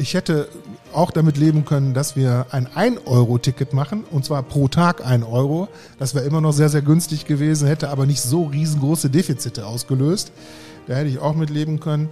Ich 0.00 0.14
hätte 0.14 0.48
auch 0.94 1.10
damit 1.10 1.36
leben 1.36 1.66
können, 1.66 1.92
dass 1.92 2.16
wir 2.16 2.46
ein 2.52 2.66
1-Euro-Ticket 2.66 3.74
machen, 3.74 4.04
und 4.10 4.24
zwar 4.24 4.42
pro 4.42 4.66
Tag 4.66 5.04
1 5.04 5.26
Euro. 5.26 5.68
Das 5.98 6.14
wäre 6.14 6.24
immer 6.24 6.40
noch 6.40 6.52
sehr, 6.52 6.70
sehr 6.70 6.80
günstig 6.80 7.26
gewesen, 7.26 7.68
hätte 7.68 7.90
aber 7.90 8.06
nicht 8.06 8.22
so 8.22 8.44
riesengroße 8.44 9.10
Defizite 9.10 9.66
ausgelöst. 9.66 10.32
Da 10.86 10.94
hätte 10.94 11.10
ich 11.10 11.18
auch 11.18 11.34
mit 11.34 11.50
leben 11.50 11.80
können. 11.80 12.08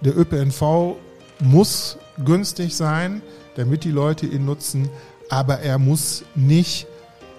Der 0.00 0.18
ÖPNV 0.18 0.96
muss 1.38 1.98
günstig 2.24 2.74
sein, 2.74 3.22
damit 3.54 3.84
die 3.84 3.92
Leute 3.92 4.26
ihn 4.26 4.44
nutzen, 4.44 4.88
aber 5.30 5.60
er 5.60 5.78
muss 5.78 6.24
nicht 6.34 6.88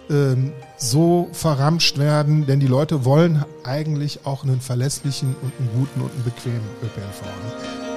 ähm, 0.10 0.54
so 0.78 1.28
verramscht 1.34 1.98
werden, 1.98 2.46
denn 2.46 2.62
die 2.62 2.68
Leute 2.68 3.04
wollen 3.04 3.44
eigentlich 3.66 4.22
auch 4.24 4.46
einen 4.46 4.62
verlässlichen 4.62 5.36
und 5.42 5.52
einen 5.60 5.70
guten 5.78 6.00
und 6.00 6.12
einen 6.14 6.24
bequemen 6.24 6.70
ÖPNV 6.84 7.89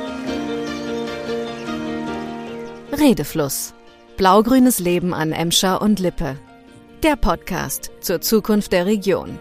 Redefluss. 2.92 3.72
Blaugrünes 4.18 4.78
Leben 4.78 5.14
an 5.14 5.32
Emscher 5.32 5.80
und 5.80 5.98
Lippe. 5.98 6.36
Der 7.02 7.16
Podcast 7.16 7.90
zur 8.02 8.20
Zukunft 8.20 8.70
der 8.70 8.84
Region. 8.84 9.38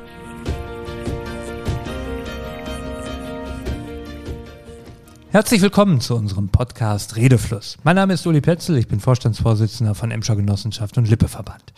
Herzlich 5.32 5.62
willkommen 5.62 6.00
zu 6.00 6.16
unserem 6.16 6.48
Podcast 6.48 7.18
Redefluss. 7.18 7.78
Mein 7.84 7.98
Name 7.98 8.14
ist 8.14 8.26
Uli 8.26 8.40
Petzel, 8.40 8.78
ich 8.78 8.88
bin 8.88 9.02
Vorstandsvorsitzender 9.02 9.96
von 9.96 10.12
Emscher 10.12 10.38
Genossenschaft 10.38 10.98
und 10.98 11.10
Lippeverband. 11.10 11.74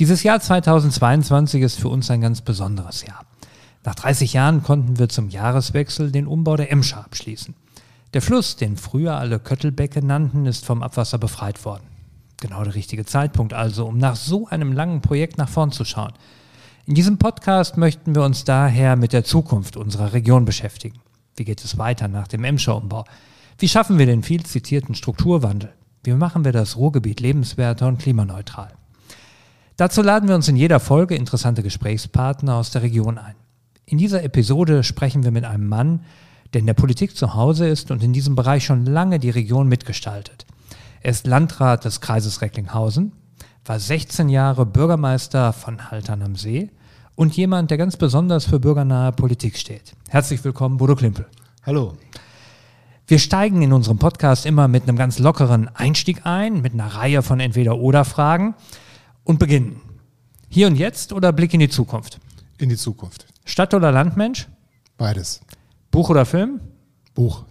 Dieses 0.00 0.24
Jahr 0.24 0.40
2022 0.40 1.62
ist 1.62 1.78
für 1.78 1.88
uns 1.88 2.10
ein 2.10 2.20
ganz 2.20 2.40
besonderes 2.40 3.06
Jahr. 3.06 3.24
Nach 3.84 3.94
30 3.94 4.32
Jahren 4.32 4.64
konnten 4.64 4.98
wir 4.98 5.08
zum 5.08 5.28
Jahreswechsel 5.28 6.10
den 6.10 6.26
Umbau 6.26 6.56
der 6.56 6.72
Emscher 6.72 7.04
abschließen. 7.04 7.54
Der 8.16 8.22
Fluss, 8.22 8.56
den 8.56 8.78
früher 8.78 9.18
alle 9.18 9.38
Köttelbecke 9.38 10.02
nannten, 10.02 10.46
ist 10.46 10.64
vom 10.64 10.82
Abwasser 10.82 11.18
befreit 11.18 11.66
worden. 11.66 11.84
Genau 12.40 12.64
der 12.64 12.74
richtige 12.74 13.04
Zeitpunkt 13.04 13.52
also, 13.52 13.84
um 13.84 13.98
nach 13.98 14.16
so 14.16 14.46
einem 14.46 14.72
langen 14.72 15.02
Projekt 15.02 15.36
nach 15.36 15.50
vorn 15.50 15.70
zu 15.70 15.84
schauen. 15.84 16.14
In 16.86 16.94
diesem 16.94 17.18
Podcast 17.18 17.76
möchten 17.76 18.14
wir 18.14 18.22
uns 18.22 18.44
daher 18.44 18.96
mit 18.96 19.12
der 19.12 19.24
Zukunft 19.24 19.76
unserer 19.76 20.14
Region 20.14 20.46
beschäftigen. 20.46 20.98
Wie 21.36 21.44
geht 21.44 21.62
es 21.62 21.76
weiter 21.76 22.08
nach 22.08 22.26
dem 22.26 22.42
Emscher-Umbau? 22.44 23.04
Wie 23.58 23.68
schaffen 23.68 23.98
wir 23.98 24.06
den 24.06 24.22
viel 24.22 24.44
zitierten 24.44 24.94
Strukturwandel? 24.94 25.74
Wie 26.02 26.14
machen 26.14 26.42
wir 26.42 26.52
das 26.52 26.78
Ruhrgebiet 26.78 27.20
lebenswerter 27.20 27.86
und 27.86 27.98
klimaneutral? 27.98 28.70
Dazu 29.76 30.00
laden 30.00 30.30
wir 30.30 30.36
uns 30.36 30.48
in 30.48 30.56
jeder 30.56 30.80
Folge 30.80 31.16
interessante 31.16 31.62
Gesprächspartner 31.62 32.54
aus 32.54 32.70
der 32.70 32.80
Region 32.80 33.18
ein. 33.18 33.34
In 33.84 33.98
dieser 33.98 34.24
Episode 34.24 34.84
sprechen 34.84 35.22
wir 35.22 35.32
mit 35.32 35.44
einem 35.44 35.68
Mann, 35.68 36.00
der 36.52 36.60
in 36.60 36.66
der 36.66 36.74
Politik 36.74 37.16
zu 37.16 37.34
Hause 37.34 37.68
ist 37.68 37.90
und 37.90 38.02
in 38.02 38.12
diesem 38.12 38.34
Bereich 38.34 38.64
schon 38.64 38.86
lange 38.86 39.18
die 39.18 39.30
Region 39.30 39.68
mitgestaltet. 39.68 40.46
Er 41.02 41.10
ist 41.10 41.26
Landrat 41.26 41.84
des 41.84 42.00
Kreises 42.00 42.40
Recklinghausen, 42.42 43.12
war 43.64 43.78
16 43.78 44.28
Jahre 44.28 44.66
Bürgermeister 44.66 45.52
von 45.52 45.90
Haltern 45.90 46.22
am 46.22 46.36
See 46.36 46.70
und 47.14 47.36
jemand, 47.36 47.70
der 47.70 47.78
ganz 47.78 47.96
besonders 47.96 48.44
für 48.44 48.60
bürgernahe 48.60 49.12
Politik 49.12 49.56
steht. 49.56 49.94
Herzlich 50.08 50.42
willkommen, 50.44 50.76
Bodo 50.76 50.94
Klimpel. 50.94 51.26
Hallo. 51.64 51.94
Wir 53.08 53.18
steigen 53.18 53.62
in 53.62 53.72
unserem 53.72 53.98
Podcast 53.98 54.46
immer 54.46 54.66
mit 54.66 54.82
einem 54.82 54.96
ganz 54.96 55.18
lockeren 55.18 55.68
Einstieg 55.74 56.26
ein, 56.26 56.60
mit 56.60 56.72
einer 56.72 56.88
Reihe 56.88 57.22
von 57.22 57.38
Entweder-Oder-Fragen 57.38 58.54
und 59.24 59.38
beginnen. 59.38 59.80
Hier 60.48 60.66
und 60.66 60.76
jetzt 60.76 61.12
oder 61.12 61.32
Blick 61.32 61.54
in 61.54 61.60
die 61.60 61.68
Zukunft? 61.68 62.20
In 62.58 62.68
die 62.68 62.76
Zukunft. 62.76 63.26
Stadt 63.44 63.74
oder 63.74 63.92
Landmensch? 63.92 64.48
Beides. 64.96 65.40
Buch 65.96 66.10
oder 66.10 66.26
Film? 66.26 66.60
Buch. 67.14 67.44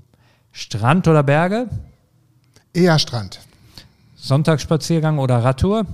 Strand 0.51 1.07
oder 1.07 1.23
Berge? 1.23 1.67
Eher 2.75 2.99
Strand. 2.99 3.39
Sonntagsspaziergang 4.15 5.17
oder 5.17 5.43
Radtour? 5.43 5.87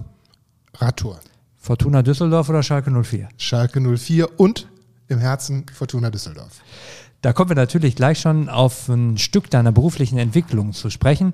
Radtour. 0.73 1.21
Fortuna 1.55 2.01
Düsseldorf 2.01 2.49
oder 2.49 2.61
Schalke 2.61 2.91
04? 2.91 3.29
Schalke 3.37 3.79
04 3.79 4.37
und 4.37 4.67
im 5.07 5.19
Herzen 5.19 5.65
Fortuna 5.73 6.09
Düsseldorf. 6.09 6.59
Da 7.21 7.31
kommen 7.31 7.51
wir 7.51 7.55
natürlich 7.55 7.95
gleich 7.95 8.19
schon 8.19 8.49
auf 8.49 8.89
ein 8.89 9.17
Stück 9.17 9.49
deiner 9.49 9.71
beruflichen 9.71 10.17
Entwicklung 10.17 10.73
zu 10.73 10.89
sprechen. 10.89 11.33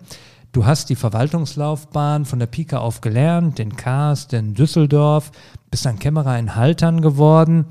Du 0.52 0.68
hast 0.68 0.88
die 0.92 0.96
Verwaltungslaufbahn 0.96 2.26
von 2.26 2.38
der 2.38 2.46
Pika 2.46 2.78
auf 2.78 3.02
gelernt, 3.02 3.58
den 3.58 3.76
Cast 3.76 4.34
in 4.34 4.54
Düsseldorf, 4.54 5.32
bist 5.72 5.84
dann 5.84 5.98
Kämmerer 5.98 6.38
in 6.38 6.54
Haltern 6.54 7.02
geworden. 7.02 7.66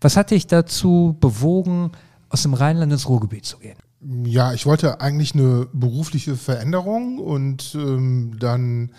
Was 0.00 0.16
hat 0.16 0.32
dich 0.32 0.48
dazu 0.48 1.16
bewogen, 1.20 1.92
aus 2.28 2.42
dem 2.42 2.54
Rheinland 2.54 2.92
ins 2.92 3.08
Ruhrgebiet 3.08 3.44
zu 3.44 3.58
gehen? 3.58 3.78
Ja, 4.24 4.52
ich 4.52 4.64
wollte 4.66 5.00
eigentlich 5.00 5.34
eine 5.34 5.66
berufliche 5.72 6.36
Veränderung 6.36 7.18
und 7.18 7.74
ähm, 7.74 8.36
dann 8.38 8.92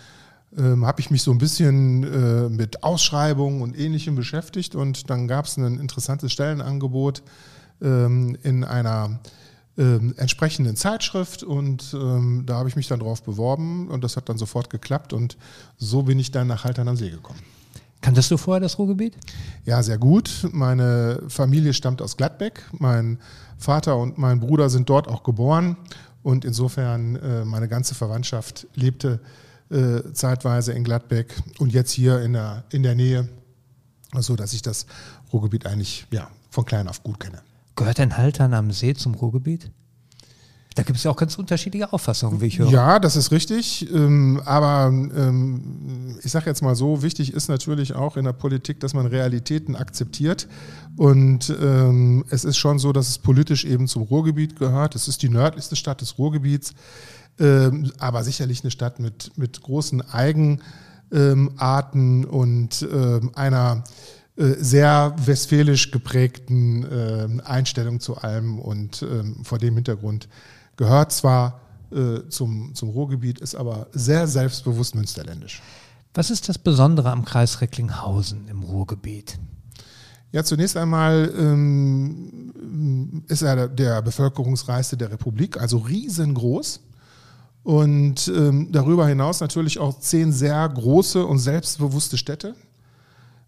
ähm, 0.56 0.84
habe 0.84 1.00
ich 1.00 1.10
mich 1.10 1.22
so 1.22 1.30
ein 1.30 1.38
bisschen 1.38 2.02
äh, 2.04 2.48
mit 2.48 2.82
Ausschreibungen 2.82 3.62
und 3.62 3.78
Ähnlichem 3.78 4.14
beschäftigt 4.14 4.74
und 4.74 5.08
dann 5.08 5.28
gab 5.28 5.46
es 5.46 5.56
ein 5.56 5.78
interessantes 5.78 6.32
Stellenangebot 6.32 7.22
ähm, 7.80 8.36
in 8.42 8.64
einer 8.64 9.20
ähm, 9.78 10.14
entsprechenden 10.16 10.76
Zeitschrift 10.76 11.42
und 11.42 11.94
ähm, 11.94 12.42
da 12.44 12.56
habe 12.56 12.68
ich 12.68 12.76
mich 12.76 12.88
dann 12.88 13.00
drauf 13.00 13.22
beworben 13.22 13.88
und 13.88 14.04
das 14.04 14.16
hat 14.16 14.28
dann 14.28 14.36
sofort 14.36 14.68
geklappt 14.68 15.12
und 15.12 15.38
so 15.78 16.02
bin 16.02 16.18
ich 16.18 16.30
dann 16.30 16.48
nach 16.48 16.64
Haltern 16.64 16.88
am 16.88 16.96
See 16.96 17.10
gekommen. 17.10 17.40
Kanntest 18.00 18.30
du 18.30 18.36
vorher 18.36 18.60
das 18.60 18.78
Ruhrgebiet? 18.78 19.16
Ja, 19.64 19.82
sehr 19.82 19.98
gut. 19.98 20.48
Meine 20.52 21.22
Familie 21.28 21.74
stammt 21.74 22.00
aus 22.00 22.16
Gladbeck. 22.16 22.62
Mein 22.78 23.18
Vater 23.58 23.96
und 23.98 24.16
mein 24.16 24.40
Bruder 24.40 24.70
sind 24.70 24.88
dort 24.88 25.06
auch 25.06 25.22
geboren. 25.22 25.76
Und 26.22 26.44
insofern, 26.44 27.16
äh, 27.16 27.44
meine 27.44 27.68
ganze 27.68 27.94
Verwandtschaft 27.94 28.66
lebte 28.74 29.20
äh, 29.70 30.12
zeitweise 30.12 30.72
in 30.72 30.84
Gladbeck 30.84 31.34
und 31.58 31.72
jetzt 31.72 31.92
hier 31.92 32.20
in 32.22 32.32
der, 32.32 32.64
in 32.70 32.82
der 32.82 32.94
Nähe, 32.94 33.28
so 34.18 34.36
dass 34.36 34.52
ich 34.52 34.62
das 34.62 34.86
Ruhrgebiet 35.32 35.66
eigentlich 35.66 36.06
ja, 36.10 36.28
von 36.50 36.64
klein 36.64 36.88
auf 36.88 37.02
gut 37.02 37.20
kenne. 37.20 37.40
Gehört 37.76 37.98
denn 37.98 38.16
Haltern 38.16 38.52
am 38.54 38.72
See 38.72 38.94
zum 38.94 39.14
Ruhrgebiet? 39.14 39.70
Da 40.76 40.84
gibt 40.84 40.98
es 40.98 41.04
ja 41.04 41.10
auch 41.10 41.16
ganz 41.16 41.36
unterschiedliche 41.36 41.92
Auffassungen, 41.92 42.40
wie 42.40 42.46
ich 42.46 42.60
höre. 42.60 42.70
Ja, 42.70 43.00
das 43.00 43.16
ist 43.16 43.32
richtig. 43.32 43.92
Ähm, 43.92 44.40
aber 44.44 44.86
ähm, 44.86 46.16
ich 46.22 46.30
sage 46.30 46.46
jetzt 46.46 46.62
mal 46.62 46.76
so, 46.76 47.02
wichtig 47.02 47.34
ist 47.34 47.48
natürlich 47.48 47.96
auch 47.96 48.16
in 48.16 48.24
der 48.24 48.32
Politik, 48.32 48.78
dass 48.78 48.94
man 48.94 49.06
Realitäten 49.06 49.74
akzeptiert. 49.74 50.46
Und 50.96 51.52
ähm, 51.60 52.24
es 52.30 52.44
ist 52.44 52.56
schon 52.56 52.78
so, 52.78 52.92
dass 52.92 53.08
es 53.08 53.18
politisch 53.18 53.64
eben 53.64 53.88
zum 53.88 54.02
Ruhrgebiet 54.02 54.56
gehört. 54.56 54.94
Es 54.94 55.08
ist 55.08 55.22
die 55.22 55.28
nördlichste 55.28 55.74
Stadt 55.74 56.02
des 56.02 56.18
Ruhrgebiets, 56.18 56.74
ähm, 57.40 57.90
aber 57.98 58.22
sicherlich 58.22 58.62
eine 58.62 58.70
Stadt 58.70 59.00
mit, 59.00 59.36
mit 59.36 59.60
großen 59.62 60.02
Eigenarten 60.12 60.60
und 62.26 62.86
ähm, 62.92 63.32
einer 63.34 63.82
äh, 64.36 64.54
sehr 64.60 65.16
westfälisch 65.24 65.90
geprägten 65.90 67.40
Einstellung 67.40 67.98
zu 67.98 68.18
allem. 68.18 68.60
Und 68.60 69.02
ähm, 69.02 69.38
vor 69.42 69.58
dem 69.58 69.74
Hintergrund 69.74 70.28
gehört 70.80 71.12
zwar 71.12 71.60
äh, 71.92 72.26
zum, 72.30 72.74
zum 72.74 72.88
Ruhrgebiet, 72.88 73.38
ist 73.40 73.54
aber 73.54 73.88
sehr 73.92 74.26
selbstbewusst 74.26 74.94
münsterländisch. 74.94 75.60
Was 76.14 76.30
ist 76.30 76.48
das 76.48 76.56
Besondere 76.56 77.10
am 77.10 77.26
Kreis 77.26 77.60
Recklinghausen 77.60 78.48
im 78.48 78.62
Ruhrgebiet? 78.62 79.38
Ja, 80.32 80.42
zunächst 80.42 80.78
einmal 80.78 81.30
ähm, 81.36 83.22
ist 83.28 83.42
er 83.42 83.68
der 83.68 84.00
bevölkerungsreichste 84.00 84.96
der 84.96 85.10
Republik, 85.12 85.60
also 85.60 85.76
riesengroß. 85.76 86.80
Und 87.62 88.32
ähm, 88.34 88.72
darüber 88.72 89.06
hinaus 89.06 89.40
natürlich 89.40 89.78
auch 89.78 89.98
zehn 89.98 90.32
sehr 90.32 90.66
große 90.66 91.26
und 91.26 91.40
selbstbewusste 91.40 92.16
Städte. 92.16 92.54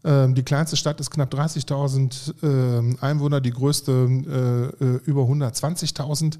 Ähm, 0.05 0.35
die 0.35 0.43
kleinste 0.43 0.77
Stadt 0.77 1.01
ist 1.01 1.11
knapp 1.11 1.33
30.000 1.33 2.43
äh, 2.43 2.97
Einwohner, 3.01 3.41
die 3.41 3.53
größte 3.53 4.75
äh, 4.81 4.85
äh 4.85 5.01
über 5.07 5.23
120.000. 5.23 6.37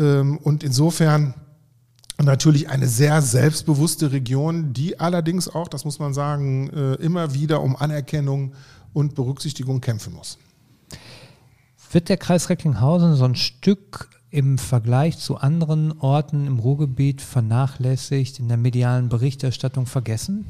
Ähm, 0.00 0.38
und 0.38 0.64
insofern 0.64 1.34
natürlich 2.22 2.68
eine 2.68 2.86
sehr 2.86 3.22
selbstbewusste 3.22 4.12
Region, 4.12 4.72
die 4.72 4.98
allerdings 4.98 5.48
auch, 5.48 5.68
das 5.68 5.84
muss 5.84 5.98
man 5.98 6.14
sagen, 6.14 6.70
äh, 6.70 6.94
immer 6.94 7.34
wieder 7.34 7.62
um 7.62 7.76
Anerkennung 7.76 8.52
und 8.92 9.14
Berücksichtigung 9.14 9.80
kämpfen 9.80 10.14
muss. 10.14 10.38
Wird 11.92 12.08
der 12.08 12.16
Kreis 12.16 12.48
Recklinghausen 12.48 13.14
so 13.14 13.24
ein 13.24 13.36
Stück 13.36 14.10
im 14.30 14.58
Vergleich 14.58 15.18
zu 15.18 15.38
anderen 15.38 15.98
Orten 15.98 16.46
im 16.46 16.58
Ruhrgebiet 16.60 17.20
vernachlässigt, 17.20 18.38
in 18.38 18.48
der 18.48 18.56
medialen 18.56 19.08
Berichterstattung 19.08 19.86
vergessen? 19.86 20.46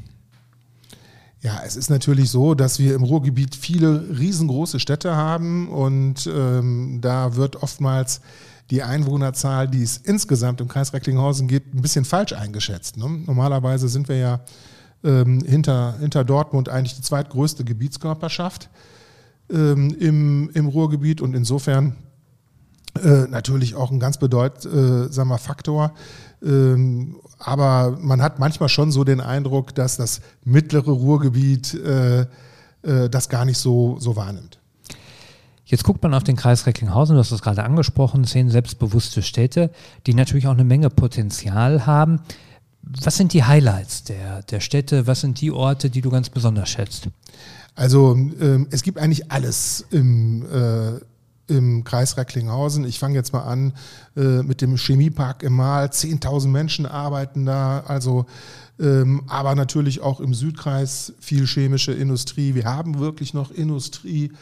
Ja, 1.41 1.61
es 1.65 1.75
ist 1.75 1.89
natürlich 1.89 2.29
so, 2.29 2.53
dass 2.53 2.77
wir 2.77 2.93
im 2.93 3.03
Ruhrgebiet 3.03 3.55
viele 3.55 4.19
riesengroße 4.19 4.79
Städte 4.79 5.15
haben 5.15 5.69
und 5.69 6.29
ähm, 6.31 6.99
da 7.01 7.35
wird 7.35 7.63
oftmals 7.63 8.21
die 8.71 8.81
Einwohnerzahl, 8.83 9.67
die 9.67 9.83
es 9.83 9.97
insgesamt 9.97 10.61
im 10.61 10.69
Kreis 10.69 10.93
Recklinghausen 10.93 11.47
gibt, 11.47 11.75
ein 11.75 11.81
bisschen 11.81 12.05
falsch 12.05 12.33
eingeschätzt. 12.33 12.97
Ne? 12.97 13.09
Normalerweise 13.09 13.89
sind 13.89 14.07
wir 14.07 14.17
ja 14.17 14.39
ähm, 15.03 15.41
hinter, 15.45 15.97
hinter 15.99 16.23
Dortmund 16.23 16.69
eigentlich 16.69 16.95
die 16.95 17.01
zweitgrößte 17.01 17.65
Gebietskörperschaft 17.65 18.69
ähm, 19.51 19.95
im, 19.99 20.49
im 20.53 20.67
Ruhrgebiet 20.67 21.21
und 21.21 21.35
insofern 21.35 21.97
äh, 23.03 23.27
natürlich 23.27 23.75
auch 23.75 23.91
ein 23.91 23.99
ganz 23.99 24.17
bedeutsamer 24.17 25.35
äh, 25.35 25.39
Faktor, 25.39 25.93
Ähm, 26.43 27.17
aber 27.37 27.97
man 28.01 28.19
hat 28.21 28.39
manchmal 28.39 28.67
schon 28.67 28.91
so 28.91 29.03
den 29.03 29.21
Eindruck, 29.21 29.75
dass 29.75 29.97
das 29.97 30.21
mittlere 30.43 30.89
Ruhrgebiet 30.89 31.75
äh, 31.75 32.21
äh, 32.21 33.09
das 33.09 33.29
gar 33.29 33.45
nicht 33.45 33.59
so, 33.59 33.99
so 33.99 34.15
wahrnimmt. 34.15 34.60
Jetzt 35.71 35.85
guckt 35.85 36.03
man 36.03 36.13
auf 36.13 36.25
den 36.25 36.35
Kreis 36.35 36.65
Recklinghausen, 36.65 37.15
du 37.15 37.21
hast 37.21 37.31
es 37.31 37.41
gerade 37.41 37.63
angesprochen, 37.63 38.25
zehn 38.25 38.49
selbstbewusste 38.49 39.23
Städte, 39.23 39.71
die 40.05 40.13
natürlich 40.13 40.47
auch 40.47 40.51
eine 40.51 40.65
Menge 40.65 40.89
Potenzial 40.89 41.85
haben. 41.85 42.19
Was 42.81 43.15
sind 43.15 43.31
die 43.31 43.45
Highlights 43.45 44.03
der, 44.03 44.43
der 44.43 44.59
Städte? 44.59 45.07
Was 45.07 45.21
sind 45.21 45.39
die 45.39 45.49
Orte, 45.49 45.89
die 45.89 46.01
du 46.01 46.09
ganz 46.09 46.29
besonders 46.29 46.67
schätzt? 46.67 47.07
Also 47.73 48.15
ähm, 48.15 48.67
es 48.69 48.83
gibt 48.83 48.97
eigentlich 48.97 49.31
alles 49.31 49.85
im, 49.91 50.45
äh, 50.51 50.99
im 51.47 51.85
Kreis 51.85 52.17
Recklinghausen. 52.17 52.83
Ich 52.83 52.99
fange 52.99 53.15
jetzt 53.15 53.31
mal 53.31 53.43
an 53.43 53.71
äh, 54.17 54.43
mit 54.43 54.59
dem 54.59 54.75
Chemiepark 54.75 55.41
im 55.41 55.53
Mahl. 55.53 55.85
10.000 55.85 56.49
Menschen 56.49 56.85
arbeiten 56.85 57.45
da, 57.45 57.79
also 57.87 58.25
ähm, 58.77 59.21
aber 59.27 59.55
natürlich 59.55 60.01
auch 60.01 60.19
im 60.19 60.33
Südkreis 60.33 61.13
viel 61.21 61.47
chemische 61.47 61.93
Industrie. 61.93 62.55
Wir 62.55 62.65
haben 62.65 62.99
wirklich 62.99 63.33
noch 63.33 63.51
Industrie. 63.51 64.33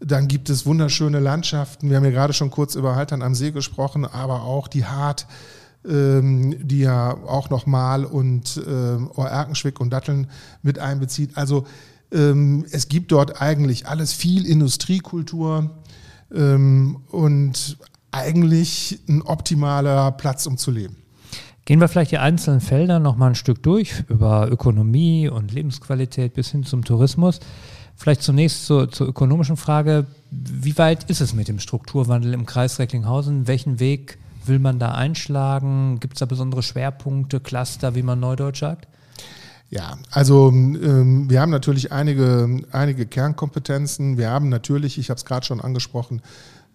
Dann 0.00 0.28
gibt 0.28 0.48
es 0.48 0.64
wunderschöne 0.64 1.18
Landschaften. 1.18 1.90
Wir 1.90 1.96
haben 1.96 2.04
ja 2.04 2.10
gerade 2.10 2.32
schon 2.32 2.50
kurz 2.50 2.74
über 2.76 2.94
Haltern 2.94 3.22
am 3.22 3.34
See 3.34 3.50
gesprochen, 3.50 4.04
aber 4.04 4.42
auch 4.42 4.68
die 4.68 4.84
Hart, 4.84 5.26
ähm, 5.88 6.56
die 6.66 6.80
ja 6.80 7.16
auch 7.26 7.50
noch 7.50 7.66
Mal 7.66 8.04
und 8.04 8.62
äh, 8.64 9.20
Erkenschwick 9.20 9.80
und 9.80 9.90
Datteln 9.90 10.28
mit 10.62 10.78
einbezieht. 10.78 11.36
Also 11.36 11.66
ähm, 12.12 12.64
es 12.70 12.88
gibt 12.88 13.12
dort 13.12 13.42
eigentlich 13.42 13.86
alles, 13.86 14.12
viel 14.12 14.46
Industriekultur 14.46 15.70
ähm, 16.32 17.00
und 17.10 17.78
eigentlich 18.10 19.00
ein 19.08 19.22
optimaler 19.22 20.12
Platz, 20.12 20.46
um 20.46 20.56
zu 20.58 20.70
leben. 20.70 20.96
Gehen 21.64 21.80
wir 21.80 21.88
vielleicht 21.88 22.12
die 22.12 22.18
einzelnen 22.18 22.60
Felder 22.60 22.98
noch 22.98 23.16
mal 23.16 23.26
ein 23.26 23.34
Stück 23.34 23.62
durch, 23.62 24.04
über 24.08 24.48
Ökonomie 24.50 25.28
und 25.28 25.52
Lebensqualität 25.52 26.32
bis 26.32 26.50
hin 26.50 26.64
zum 26.64 26.82
Tourismus. 26.82 27.40
Vielleicht 27.98 28.22
zunächst 28.22 28.64
zur, 28.64 28.90
zur 28.90 29.08
ökonomischen 29.08 29.56
Frage, 29.56 30.06
wie 30.30 30.78
weit 30.78 31.10
ist 31.10 31.20
es 31.20 31.34
mit 31.34 31.48
dem 31.48 31.58
Strukturwandel 31.58 32.32
im 32.32 32.46
Kreis 32.46 32.78
Recklinghausen? 32.78 33.48
Welchen 33.48 33.80
Weg 33.80 34.18
will 34.46 34.60
man 34.60 34.78
da 34.78 34.92
einschlagen? 34.92 35.98
Gibt 35.98 36.14
es 36.14 36.20
da 36.20 36.26
besondere 36.26 36.62
Schwerpunkte, 36.62 37.40
Cluster, 37.40 37.96
wie 37.96 38.02
man 38.02 38.20
neudeutsch 38.20 38.60
sagt? 38.60 38.86
Ja, 39.68 39.98
also 40.12 40.48
ähm, 40.48 41.28
wir 41.28 41.40
haben 41.40 41.50
natürlich 41.50 41.90
einige, 41.90 42.62
einige 42.70 43.04
Kernkompetenzen. 43.04 44.16
Wir 44.16 44.30
haben 44.30 44.48
natürlich, 44.48 44.96
ich 44.96 45.10
habe 45.10 45.18
es 45.18 45.24
gerade 45.24 45.44
schon 45.44 45.60
angesprochen, 45.60 46.22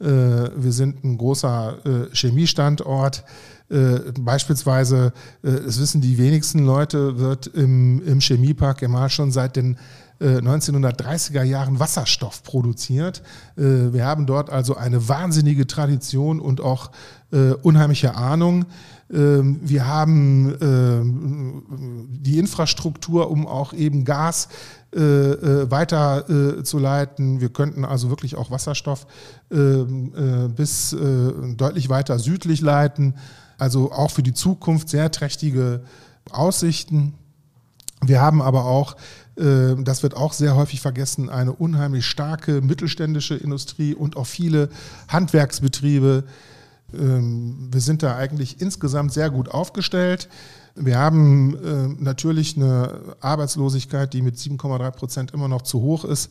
äh, 0.01 0.05
wir 0.05 0.73
sind 0.73 1.05
ein 1.05 1.17
großer 1.17 1.77
äh, 1.85 2.15
Chemiestandort. 2.15 3.23
Äh, 3.69 4.11
beispielsweise, 4.19 5.13
äh, 5.41 5.47
es 5.47 5.79
wissen 5.79 6.01
die 6.01 6.17
wenigsten 6.17 6.65
Leute, 6.65 7.17
wird 7.17 7.47
im, 7.47 8.05
im 8.05 8.19
Chemiepark 8.19 8.81
immer 8.81 9.09
schon 9.09 9.31
seit 9.31 9.55
den 9.55 9.77
1930er 10.23 11.41
äh, 11.41 11.45
Jahren 11.45 11.79
Wasserstoff 11.79 12.43
produziert. 12.43 13.21
Äh, 13.57 13.93
wir 13.93 14.05
haben 14.05 14.25
dort 14.25 14.49
also 14.49 14.75
eine 14.75 15.07
wahnsinnige 15.07 15.67
Tradition 15.67 16.39
und 16.39 16.61
auch 16.61 16.91
unheimliche 17.63 18.13
Ahnung. 18.13 18.67
Ähm, 19.13 19.59
wir 19.61 19.87
haben 19.87 20.55
ähm, 20.61 21.63
die 22.09 22.39
Infrastruktur, 22.39 23.29
um 23.29 23.47
auch 23.47 23.73
eben 23.73 24.05
Gas 24.05 24.49
äh, 24.95 24.99
äh, 24.99 25.71
weiterzuleiten. 25.71 27.39
Wir 27.39 27.49
könnten 27.49 27.85
also 27.85 28.09
wirklich 28.09 28.35
auch 28.35 28.49
Wasserstoff 28.51 29.05
äh, 29.51 29.57
bis 30.55 30.95
deutlich 31.57 31.89
weiter 31.89 32.19
südlich 32.19 32.61
leiten. 32.61 33.15
Also 33.57 33.91
auch 33.91 34.11
für 34.11 34.23
die 34.23 34.33
Zukunft 34.33 34.89
sehr 34.89 35.11
trächtige 35.11 35.83
Aussichten. 36.31 37.13
Wir 38.01 38.19
haben 38.19 38.41
aber 38.41 38.65
auch, 38.65 38.95
das 39.35 40.03
wird 40.03 40.15
auch 40.15 40.31
sehr 40.31 40.55
häufig 40.55 40.79
vergessen, 40.79 41.29
eine 41.29 41.53
unheimlich 41.53 42.05
starke 42.05 42.61
mittelständische 42.61 43.33
Industrie 43.35 43.95
und 43.95 44.15
auch 44.15 44.27
viele 44.27 44.69
Handwerksbetriebe, 45.07 46.23
ähm, 46.93 47.69
wir 47.71 47.81
sind 47.81 48.03
da 48.03 48.15
eigentlich 48.15 48.61
insgesamt 48.61 49.13
sehr 49.13 49.29
gut 49.29 49.49
aufgestellt. 49.49 50.29
Wir 50.75 50.97
haben 50.97 51.55
äh, 51.55 52.03
natürlich 52.03 52.55
eine 52.55 53.15
Arbeitslosigkeit, 53.19 54.13
die 54.13 54.21
mit 54.21 54.35
7,3 54.35 54.91
Prozent 54.91 55.31
immer 55.31 55.47
noch 55.47 55.61
zu 55.61 55.81
hoch 55.81 56.05
ist. 56.05 56.29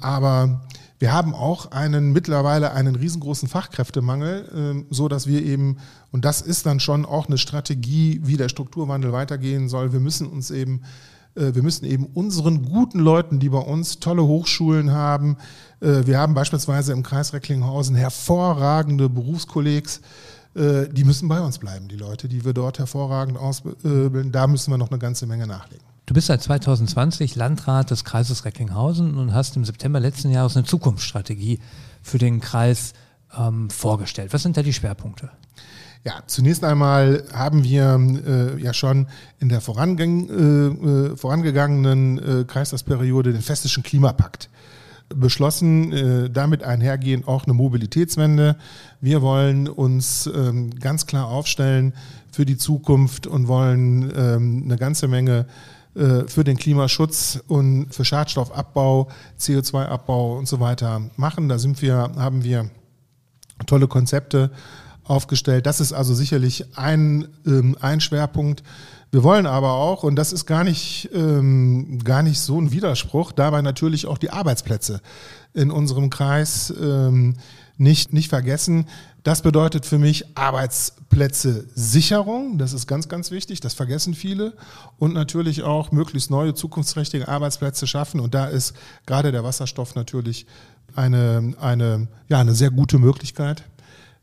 Aber 0.00 0.62
wir 0.98 1.12
haben 1.12 1.34
auch 1.34 1.72
einen 1.72 2.12
mittlerweile 2.12 2.72
einen 2.72 2.94
riesengroßen 2.94 3.48
Fachkräftemangel, 3.48 4.86
so 4.88 5.08
dass 5.08 5.26
wir 5.26 5.44
eben, 5.44 5.76
und 6.12 6.24
das 6.24 6.40
ist 6.40 6.64
dann 6.64 6.80
schon 6.80 7.04
auch 7.04 7.26
eine 7.26 7.36
Strategie, 7.36 8.20
wie 8.22 8.38
der 8.38 8.48
Strukturwandel 8.48 9.12
weitergehen 9.12 9.68
soll. 9.68 9.92
Wir 9.92 10.00
müssen 10.00 10.28
uns 10.28 10.50
eben 10.50 10.82
wir 11.34 11.62
müssen 11.62 11.84
eben 11.84 12.06
unseren 12.06 12.62
guten 12.62 12.98
Leuten, 12.98 13.38
die 13.38 13.48
bei 13.48 13.58
uns 13.58 13.98
tolle 14.00 14.22
Hochschulen 14.24 14.90
haben, 14.92 15.36
äh, 15.82 16.06
wir 16.06 16.18
haben 16.18 16.34
beispielsweise 16.34 16.92
im 16.92 17.02
Kreis 17.02 17.32
Recklinghausen 17.32 17.96
hervorragende 17.96 19.08
Berufskollegs, 19.08 20.00
äh, 20.54 20.88
die 20.88 21.04
müssen 21.04 21.28
bei 21.28 21.40
uns 21.40 21.58
bleiben, 21.58 21.88
die 21.88 21.96
Leute, 21.96 22.28
die 22.28 22.44
wir 22.44 22.52
dort 22.52 22.78
hervorragend 22.78 23.38
ausbilden. 23.38 24.32
Da 24.32 24.46
müssen 24.46 24.70
wir 24.70 24.78
noch 24.78 24.90
eine 24.90 24.98
ganze 24.98 25.26
Menge 25.26 25.46
nachlegen. 25.46 25.84
Du 26.06 26.14
bist 26.14 26.26
seit 26.26 26.42
2020 26.42 27.36
Landrat 27.36 27.90
des 27.90 28.04
Kreises 28.04 28.44
Recklinghausen 28.44 29.16
und 29.16 29.32
hast 29.32 29.56
im 29.56 29.64
September 29.64 30.00
letzten 30.00 30.30
Jahres 30.30 30.56
eine 30.56 30.66
Zukunftsstrategie 30.66 31.60
für 32.02 32.18
den 32.18 32.40
Kreis 32.40 32.92
ähm, 33.36 33.70
vorgestellt. 33.70 34.32
Was 34.32 34.42
sind 34.42 34.56
da 34.56 34.62
die 34.62 34.72
Schwerpunkte? 34.72 35.30
Ja, 36.04 36.14
zunächst 36.26 36.64
einmal 36.64 37.22
haben 37.32 37.62
wir 37.62 37.96
äh, 38.26 38.60
ja 38.60 38.74
schon 38.74 39.06
in 39.38 39.48
der 39.48 39.60
vorangang, 39.60 40.28
äh, 40.28 41.12
äh 41.12 41.16
vorangegangenen 41.16 42.40
äh, 42.40 42.44
Kreislausperiode 42.44 43.32
den 43.32 43.42
Festischen 43.42 43.84
Klimapakt 43.84 44.50
beschlossen, 45.14 45.92
äh, 45.92 46.30
damit 46.30 46.64
einhergehend 46.64 47.28
auch 47.28 47.44
eine 47.44 47.54
Mobilitätswende. 47.54 48.56
Wir 49.00 49.22
wollen 49.22 49.68
uns 49.68 50.28
ähm, 50.34 50.70
ganz 50.80 51.06
klar 51.06 51.28
aufstellen 51.28 51.92
für 52.32 52.46
die 52.46 52.56
Zukunft 52.56 53.28
und 53.28 53.46
wollen 53.46 54.12
ähm, 54.16 54.62
eine 54.64 54.76
ganze 54.76 55.06
Menge 55.06 55.46
äh, 55.94 56.26
für 56.26 56.42
den 56.42 56.56
Klimaschutz 56.56 57.38
und 57.46 57.94
für 57.94 58.04
Schadstoffabbau, 58.04 59.08
CO2-Abbau 59.38 60.38
und 60.38 60.48
so 60.48 60.58
weiter 60.58 61.02
machen. 61.16 61.48
Da 61.48 61.58
sind 61.58 61.80
wir, 61.80 62.10
haben 62.16 62.42
wir 62.42 62.70
tolle 63.66 63.86
Konzepte 63.86 64.50
aufgestellt. 65.04 65.66
Das 65.66 65.80
ist 65.80 65.92
also 65.92 66.14
sicherlich 66.14 66.76
ein, 66.76 67.28
ähm, 67.46 67.76
ein 67.80 68.00
Schwerpunkt. 68.00 68.62
Wir 69.10 69.22
wollen 69.22 69.46
aber 69.46 69.72
auch, 69.72 70.04
und 70.04 70.16
das 70.16 70.32
ist 70.32 70.46
gar 70.46 70.64
nicht, 70.64 71.10
ähm, 71.12 71.98
gar 72.02 72.22
nicht 72.22 72.40
so 72.40 72.58
ein 72.58 72.72
Widerspruch, 72.72 73.32
dabei 73.32 73.60
natürlich 73.60 74.06
auch 74.06 74.16
die 74.16 74.30
Arbeitsplätze 74.30 75.02
in 75.52 75.70
unserem 75.70 76.08
Kreis 76.08 76.72
ähm, 76.80 77.34
nicht, 77.76 78.12
nicht 78.12 78.30
vergessen. 78.30 78.86
Das 79.22 79.42
bedeutet 79.42 79.86
für 79.86 79.98
mich 79.98 80.36
Arbeitsplätze 80.36 81.66
Sicherung, 81.74 82.58
das 82.58 82.72
ist 82.72 82.86
ganz, 82.86 83.08
ganz 83.08 83.30
wichtig, 83.30 83.60
das 83.60 83.74
vergessen 83.74 84.14
viele. 84.14 84.54
Und 84.98 85.12
natürlich 85.12 85.62
auch 85.62 85.92
möglichst 85.92 86.30
neue, 86.30 86.54
zukunftsträchtige 86.54 87.28
Arbeitsplätze 87.28 87.86
schaffen. 87.86 88.18
Und 88.18 88.34
da 88.34 88.46
ist 88.46 88.74
gerade 89.04 89.30
der 89.30 89.44
Wasserstoff 89.44 89.94
natürlich 89.94 90.46
eine, 90.96 91.54
eine, 91.60 92.08
ja, 92.28 92.40
eine 92.40 92.54
sehr 92.54 92.70
gute 92.70 92.98
Möglichkeit 92.98 93.64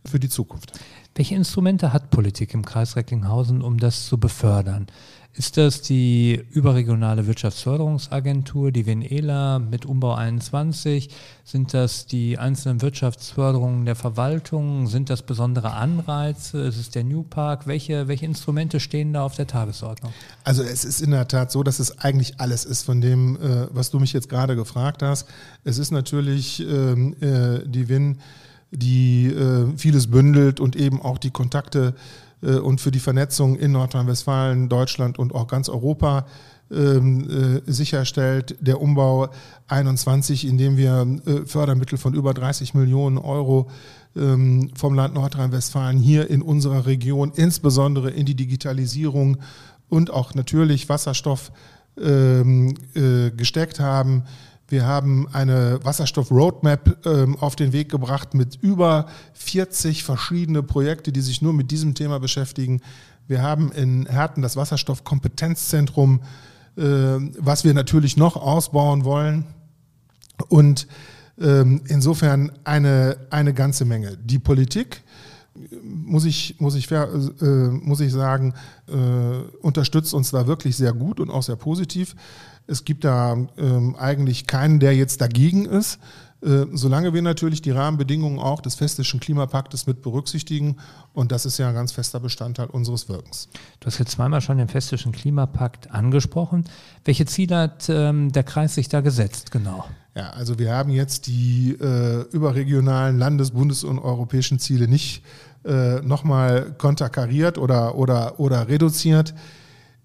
für 0.05 0.19
die 0.19 0.29
Zukunft. 0.29 0.73
Welche 1.15 1.35
Instrumente 1.35 1.91
hat 1.91 2.11
Politik 2.11 2.53
im 2.53 2.63
Kreis 2.63 2.95
Recklinghausen, 2.95 3.61
um 3.61 3.77
das 3.77 4.05
zu 4.05 4.17
befördern? 4.17 4.87
Ist 5.33 5.57
das 5.57 5.81
die 5.81 6.43
überregionale 6.51 7.27
Wirtschaftsförderungsagentur, 7.27 8.71
die 8.71 8.85
WNELA 8.85 9.59
mit 9.59 9.85
Umbau 9.85 10.13
21? 10.13 11.09
Sind 11.45 11.73
das 11.73 12.07
die 12.07 12.37
einzelnen 12.37 12.81
Wirtschaftsförderungen 12.81 13.85
der 13.85 13.95
Verwaltung? 13.95 14.87
Sind 14.87 15.09
das 15.09 15.21
besondere 15.21 15.73
Anreize? 15.73 16.61
Ist 16.61 16.77
es 16.77 16.89
der 16.89 17.03
New 17.03 17.23
Park? 17.23 17.67
Welche, 17.67 18.07
welche 18.07 18.25
Instrumente 18.25 18.79
stehen 18.79 19.13
da 19.13 19.23
auf 19.23 19.35
der 19.35 19.47
Tagesordnung? 19.47 20.11
Also 20.43 20.63
es 20.63 20.83
ist 20.83 20.99
in 20.99 21.11
der 21.11 21.27
Tat 21.27 21.51
so, 21.51 21.63
dass 21.63 21.79
es 21.79 21.99
eigentlich 21.99 22.39
alles 22.39 22.65
ist 22.65 22.83
von 22.83 22.99
dem, 22.99 23.35
äh, 23.37 23.67
was 23.71 23.91
du 23.91 23.99
mich 23.99 24.13
jetzt 24.13 24.29
gerade 24.29 24.55
gefragt 24.55 25.03
hast. 25.03 25.27
Es 25.63 25.77
ist 25.77 25.91
natürlich 25.91 26.59
ähm, 26.59 27.15
äh, 27.21 27.67
die 27.67 27.87
WIN 27.87 28.17
die 28.71 29.27
äh, 29.27 29.65
vieles 29.77 30.07
bündelt 30.07 30.59
und 30.59 30.75
eben 30.75 31.01
auch 31.01 31.17
die 31.17 31.31
Kontakte 31.31 31.95
äh, 32.41 32.55
und 32.55 32.81
für 32.81 32.91
die 32.91 32.99
Vernetzung 32.99 33.57
in 33.57 33.71
Nordrhein-Westfalen, 33.71 34.69
Deutschland 34.69 35.17
und 35.19 35.33
auch 35.33 35.47
ganz 35.47 35.69
Europa 35.69 36.25
ähm, 36.71 37.61
äh, 37.65 37.71
sicherstellt. 37.71 38.55
Der 38.59 38.81
Umbau 38.81 39.29
21, 39.67 40.47
in 40.47 40.57
dem 40.57 40.77
wir 40.77 41.07
äh, 41.25 41.45
Fördermittel 41.45 41.97
von 41.97 42.13
über 42.13 42.33
30 42.33 42.73
Millionen 42.75 43.17
Euro 43.17 43.69
ähm, 44.15 44.71
vom 44.75 44.93
Land 44.93 45.15
Nordrhein-Westfalen 45.15 45.97
hier 45.97 46.29
in 46.29 46.41
unserer 46.41 46.85
Region, 46.85 47.31
insbesondere 47.35 48.11
in 48.11 48.25
die 48.25 48.35
Digitalisierung 48.35 49.37
und 49.89 50.11
auch 50.11 50.35
natürlich 50.35 50.89
Wasserstoff 50.89 51.51
ähm, 51.99 52.75
äh, 52.93 53.31
gesteckt 53.31 53.79
haben 53.79 54.23
wir 54.69 54.85
haben 54.85 55.27
eine 55.33 55.79
Wasserstoff-Roadmap 55.83 57.05
ähm, 57.05 57.37
auf 57.37 57.55
den 57.55 57.73
Weg 57.73 57.89
gebracht 57.89 58.33
mit 58.35 58.55
über 58.61 59.07
40 59.33 60.03
verschiedene 60.03 60.63
Projekte, 60.63 61.11
die 61.11 61.21
sich 61.21 61.41
nur 61.41 61.53
mit 61.53 61.71
diesem 61.71 61.95
Thema 61.95 62.19
beschäftigen. 62.19 62.81
Wir 63.27 63.41
haben 63.41 63.71
in 63.71 64.05
Herten 64.05 64.41
das 64.41 64.55
Wasserstoffkompetenzzentrum, 64.55 66.21
äh, 66.77 66.83
was 66.83 67.63
wir 67.63 67.73
natürlich 67.73 68.15
noch 68.15 68.35
ausbauen 68.35 69.05
wollen. 69.05 69.45
Und 70.49 70.87
ähm, 71.39 71.81
insofern 71.87 72.51
eine, 72.63 73.17
eine 73.31 73.53
ganze 73.53 73.85
Menge. 73.85 74.17
Die 74.17 74.39
Politik, 74.39 75.01
muss 75.83 76.25
ich, 76.25 76.59
muss 76.59 76.75
ich, 76.75 76.89
äh, 76.91 77.07
muss 77.69 77.99
ich 77.99 78.11
sagen, 78.11 78.53
äh, 78.87 78.93
unterstützt 79.61 80.13
uns 80.13 80.31
da 80.31 80.47
wirklich 80.47 80.77
sehr 80.77 80.93
gut 80.93 81.19
und 81.19 81.29
auch 81.29 81.43
sehr 81.43 81.55
positiv. 81.55 82.15
Es 82.69 82.85
gibt 82.85 83.03
da 83.03 83.35
ähm, 83.57 83.95
eigentlich 83.97 84.45
keinen, 84.45 84.79
der 84.79 84.95
jetzt 84.95 85.21
dagegen 85.21 85.65
ist. 85.65 85.99
Äh, 86.41 86.67
solange 86.71 87.13
wir 87.13 87.21
natürlich 87.21 87.61
die 87.61 87.71
Rahmenbedingungen 87.71 88.39
auch 88.39 88.61
des 88.61 88.75
Festischen 88.75 89.19
Klimapaktes 89.19 89.87
mit 89.87 90.01
berücksichtigen. 90.01 90.77
Und 91.13 91.31
das 91.31 91.45
ist 91.45 91.57
ja 91.57 91.67
ein 91.67 91.73
ganz 91.73 91.91
fester 91.91 92.19
Bestandteil 92.19 92.67
unseres 92.67 93.09
Wirkens. 93.09 93.49
Du 93.79 93.87
hast 93.87 93.97
jetzt 93.97 94.11
zweimal 94.11 94.39
schon 94.39 94.57
den 94.57 94.69
Festischen 94.69 95.11
Klimapakt 95.11 95.91
angesprochen. 95.91 96.63
Welche 97.03 97.25
Ziele 97.25 97.57
hat 97.57 97.89
ähm, 97.89 98.31
der 98.31 98.43
Kreis 98.43 98.75
sich 98.75 98.87
da 98.87 99.01
gesetzt, 99.01 99.51
genau? 99.51 99.85
Ja, 100.15 100.29
also 100.29 100.57
wir 100.59 100.73
haben 100.73 100.91
jetzt 100.91 101.27
die 101.27 101.71
äh, 101.71 102.21
überregionalen 102.31 103.17
Landes-, 103.17 103.51
Bundes- 103.51 103.83
und 103.83 103.99
europäischen 103.99 104.59
Ziele 104.59 104.87
nicht 104.87 105.23
äh, 105.65 106.01
nochmal 106.01 106.73
konterkariert 106.77 107.57
oder, 107.57 107.95
oder, 107.95 108.39
oder 108.39 108.69
reduziert. 108.69 109.33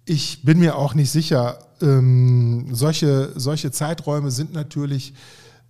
Ich 0.05 0.43
bin 0.43 0.59
mir 0.59 0.77
auch 0.77 0.95
nicht 0.95 1.11
sicher, 1.11 1.59
ähm, 1.85 2.69
solche, 2.73 3.33
solche 3.37 3.71
Zeiträume 3.71 4.31
sind 4.31 4.53
natürlich 4.53 5.15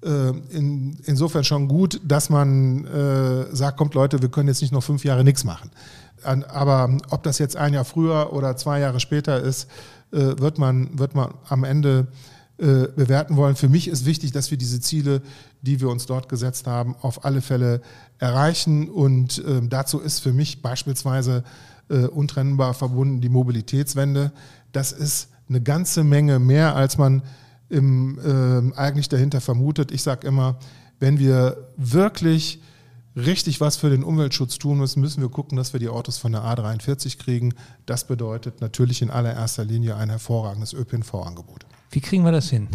äh, 0.03 0.31
in, 0.51 0.97
insofern 1.05 1.45
schon 1.45 1.69
gut, 1.69 2.01
dass 2.05 2.31
man 2.31 2.85
äh, 2.85 3.55
sagt, 3.55 3.77
kommt 3.77 3.95
Leute, 3.95 4.23
wir 4.23 4.29
können 4.29 4.49
jetzt 4.49 4.63
nicht 4.63 4.73
noch 4.73 4.83
fünf 4.83 5.05
Jahre 5.05 5.25
nichts 5.25 5.45
machen. 5.45 5.71
Aber 6.23 6.97
ob 7.11 7.23
das 7.23 7.39
jetzt 7.39 7.57
ein 7.57 7.75
Jahr 7.75 7.85
früher 7.85 8.33
oder 8.33 8.57
zwei 8.57 8.81
Jahre 8.81 9.01
später 9.01 9.43
ist, 9.43 9.69
äh, 10.11 10.39
wird, 10.39 10.59
man, 10.59 10.99
wird 10.99 11.15
man 11.15 11.35
am 11.49 11.65
Ende 11.65 12.07
äh, 12.57 12.87
bewerten 12.95 13.37
wollen. 13.37 13.57
Für 13.57 13.69
mich 13.69 13.89
ist 13.89 14.07
wichtig, 14.07 14.33
dass 14.33 14.51
wir 14.51 14.57
diese 14.57 14.81
Ziele, 14.81 15.23
die 15.63 15.81
wir 15.81 15.89
uns 15.89 16.07
dort 16.07 16.29
gesetzt 16.29 16.67
haben, 16.67 16.95
auf 17.03 17.25
alle 17.25 17.43
Fälle 17.43 17.83
erreichen. 18.19 18.89
Und 18.89 19.45
äh, 19.45 19.61
dazu 19.69 19.99
ist 19.99 20.21
für 20.21 20.33
mich 20.33 20.63
beispielsweise 20.63 21.45
äh, 21.91 22.07
untrennbar 22.07 22.73
verbunden 22.73 23.21
die 23.21 23.29
Mobilitätswende. 23.29 24.33
Das 24.73 24.93
ist 24.93 25.29
eine 25.49 25.61
ganze 25.61 26.05
Menge 26.05 26.39
mehr, 26.39 26.75
als 26.75 26.99
man 26.99 27.23
im, 27.69 28.19
äh, 28.19 28.77
eigentlich 28.77 29.09
dahinter 29.09 29.41
vermutet. 29.41 29.93
Ich 29.93 30.03
sage 30.03 30.27
immer, 30.27 30.59
wenn 31.01 31.19
wir 31.19 31.71
wirklich 31.77 32.61
richtig 33.17 33.61
was 33.61 33.77
für 33.77 33.91
den 33.91 34.03
Umweltschutz 34.03 34.59
tun 34.59 34.79
müssen, 34.79 35.01
müssen 35.01 35.23
wir 35.23 35.29
gucken, 35.29 35.57
dass 35.57 35.73
wir 35.73 35.81
die 35.81 35.89
Autos 35.89 36.19
von 36.19 36.33
der 36.33 36.43
A43 36.43 37.19
kriegen. 37.19 37.55
Das 37.87 38.07
bedeutet 38.07 38.61
natürlich 38.61 39.03
in 39.03 39.11
allererster 39.11 39.65
Linie 39.65 39.97
ein 39.97 40.11
hervorragendes 40.11 40.73
ÖPNV-Angebot. 40.73 41.67
Wie 41.91 42.01
kriegen 42.01 42.25
wir 42.25 42.33
das 42.33 42.51
hin? 42.51 42.69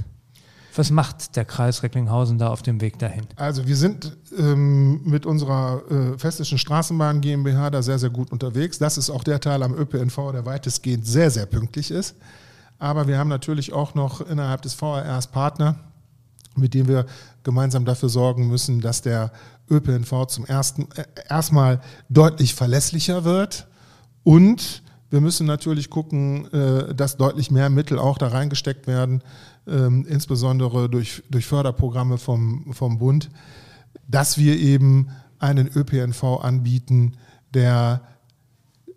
Was 0.75 0.91
macht 0.91 1.35
der 1.35 1.45
Kreis 1.45 1.83
Recklinghausen 1.83 2.37
da 2.37 2.49
auf 2.49 2.61
dem 2.61 2.79
Weg 2.79 2.99
dahin? 2.99 3.25
Also 3.35 3.67
wir 3.67 3.75
sind 3.75 4.15
ähm, 4.37 5.01
mit 5.03 5.25
unserer 5.25 5.81
äh, 5.89 6.17
Festischen 6.17 6.57
Straßenbahn 6.57 7.21
GmbH 7.21 7.69
da 7.71 7.81
sehr, 7.81 7.99
sehr 7.99 8.11
gut 8.11 8.31
unterwegs. 8.31 8.77
Das 8.77 8.97
ist 8.97 9.09
auch 9.09 9.23
der 9.23 9.41
Teil 9.41 9.63
am 9.63 9.73
ÖPNV, 9.73 10.31
der 10.31 10.45
weitestgehend 10.45 11.05
sehr, 11.05 11.31
sehr 11.31 11.47
pünktlich 11.47 11.91
ist. 11.91 12.15
Aber 12.79 13.07
wir 13.07 13.17
haben 13.17 13.27
natürlich 13.27 13.73
auch 13.73 13.93
noch 13.93 14.21
innerhalb 14.21 14.61
des 14.61 14.73
VRRs 14.73 15.27
Partner, 15.27 15.75
mit 16.55 16.73
denen 16.73 16.87
wir 16.87 17.05
gemeinsam 17.43 17.85
dafür 17.85 18.09
sorgen 18.09 18.47
müssen, 18.47 18.81
dass 18.81 19.01
der 19.01 19.31
ÖPNV 19.69 20.25
zum 20.27 20.45
ersten 20.45 20.87
äh, 20.95 21.05
erstmal 21.29 21.81
deutlich 22.07 22.55
verlässlicher 22.55 23.23
wird. 23.25 23.67
Und 24.23 24.81
wir 25.09 25.21
müssen 25.21 25.45
natürlich 25.45 25.89
gucken, 25.89 26.51
äh, 26.53 26.95
dass 26.95 27.17
deutlich 27.17 27.51
mehr 27.51 27.69
Mittel 27.69 27.99
auch 27.99 28.17
da 28.17 28.29
reingesteckt 28.29 28.87
werden, 28.87 29.23
ähm, 29.67 30.05
insbesondere 30.07 30.89
durch, 30.89 31.23
durch 31.29 31.45
Förderprogramme 31.45 32.17
vom, 32.17 32.73
vom 32.73 32.97
Bund, 32.97 33.29
dass 34.07 34.37
wir 34.37 34.57
eben 34.57 35.09
einen 35.39 35.69
ÖPNV 35.73 36.23
anbieten, 36.41 37.13
der 37.53 38.01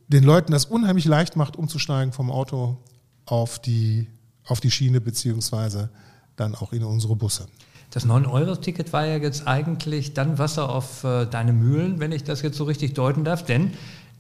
den 0.09 0.25
Leuten 0.25 0.53
das 0.53 0.67
unheimlich 0.67 1.07
leicht 1.07 1.37
macht, 1.37 1.57
umzusteigen 1.57 2.13
vom 2.13 2.31
Auto 2.31 2.79
auf 3.27 3.59
die, 3.59 4.07
auf 4.47 4.61
die 4.61 4.71
Schiene 4.71 5.01
beziehungsweise 5.01 5.91
dann 6.37 6.55
auch 6.55 6.73
in 6.73 6.85
unsere 6.85 7.17
Busse. 7.17 7.47
Das 7.91 8.07
9-Euro-Ticket 8.07 8.93
war 8.93 9.07
ja 9.07 9.19
jetzt 9.19 9.47
eigentlich 9.47 10.15
dann 10.15 10.39
Wasser 10.39 10.71
auf 10.71 11.05
äh, 11.05 11.27
deine 11.27 11.53
Mühlen, 11.53 12.01
wenn 12.01 12.11
ich 12.11 12.25
das 12.25 12.41
jetzt 12.41 12.57
so 12.57 12.65
richtig 12.65 12.95
deuten 12.95 13.23
darf, 13.23 13.45
denn 13.45 13.73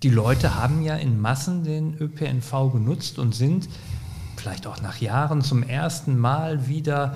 die 0.02 0.10
Leute 0.10 0.56
haben 0.56 0.82
ja 0.82 0.96
in 0.96 1.20
Massen 1.20 1.64
den 1.64 1.96
ÖPNV 1.98 2.72
genutzt 2.72 3.18
und 3.18 3.34
sind 3.34 3.68
vielleicht 4.42 4.66
auch 4.66 4.82
nach 4.82 5.00
Jahren 5.00 5.40
zum 5.40 5.62
ersten 5.62 6.18
Mal 6.18 6.66
wieder 6.66 7.14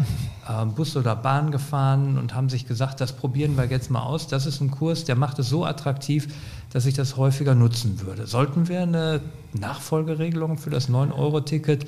äh, 0.49 0.65
Bus 0.65 0.97
oder 0.97 1.17
Bahn 1.17 1.51
gefahren 1.51 2.19
und 2.19 2.35
haben 2.35 2.49
sich 2.49 2.69
gesagt, 2.69 3.01
das 3.01 3.13
probieren 3.13 3.57
wir 3.57 3.65
jetzt 3.65 3.91
mal 3.91 4.03
aus. 4.03 4.29
Das 4.29 4.47
ist 4.47 4.61
ein 4.61 4.71
Kurs, 4.71 5.05
der 5.05 5.17
macht 5.17 5.41
es 5.41 5.49
so 5.49 5.65
attraktiv, 5.65 6.29
dass 6.73 6.87
ich 6.87 6.95
das 6.95 7.17
häufiger 7.17 7.57
nutzen 7.57 8.01
würde. 8.01 8.29
Sollten 8.29 8.69
wir 8.69 8.83
eine 8.83 9.21
Nachfolgeregelung 9.55 10.57
für 10.57 10.71
das 10.71 10.89
9-Euro-Ticket 10.89 11.87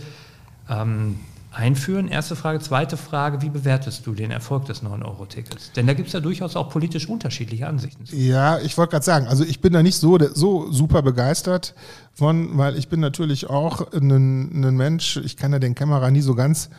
ähm, 0.69 1.21
einführen? 1.51 2.09
Erste 2.09 2.37
Frage. 2.37 2.61
Zweite 2.61 2.97
Frage, 2.97 3.43
wie 3.43 3.51
bewertest 3.51 4.07
du 4.07 4.15
den 4.15 4.31
Erfolg 4.31 4.67
des 4.67 4.83
9-Euro-Tickets? 4.83 5.73
Denn 5.73 5.87
da 5.87 5.95
gibt 5.95 6.09
es 6.09 6.13
ja 6.13 6.21
durchaus 6.21 6.57
auch 6.57 6.71
politisch 6.71 7.09
unterschiedliche 7.09 7.67
Ansichten. 7.67 8.05
Ja, 8.13 8.59
ich 8.59 8.77
wollte 8.77 8.93
gerade 8.93 9.05
sagen, 9.05 9.27
also 9.27 9.45
ich 9.45 9.61
bin 9.61 9.73
da 9.73 9.83
nicht 9.83 9.97
so, 9.97 10.19
so 10.35 10.71
super 10.71 11.03
begeistert 11.03 11.75
von, 12.13 12.59
weil 12.59 12.77
ich 12.77 12.89
bin 12.89 13.01
natürlich 13.01 13.49
auch 13.49 13.93
ein, 13.93 14.65
ein 14.65 14.77
Mensch, 14.77 15.17
ich 15.17 15.37
kann 15.37 15.53
ja 15.53 15.59
den 15.59 15.75
Kämmerer 15.75 16.11
nie 16.11 16.21
so 16.21 16.35
ganz 16.35 16.71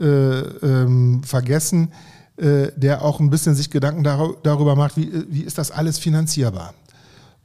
äh, 0.00 0.04
ähm, 0.04 1.22
vergessen, 1.24 1.92
äh, 2.36 2.68
der 2.76 3.02
auch 3.02 3.20
ein 3.20 3.30
bisschen 3.30 3.54
sich 3.54 3.70
Gedanken 3.70 4.04
darüber 4.04 4.76
macht, 4.76 4.96
wie, 4.96 5.10
wie 5.28 5.42
ist 5.42 5.58
das 5.58 5.70
alles 5.70 5.98
finanzierbar? 5.98 6.74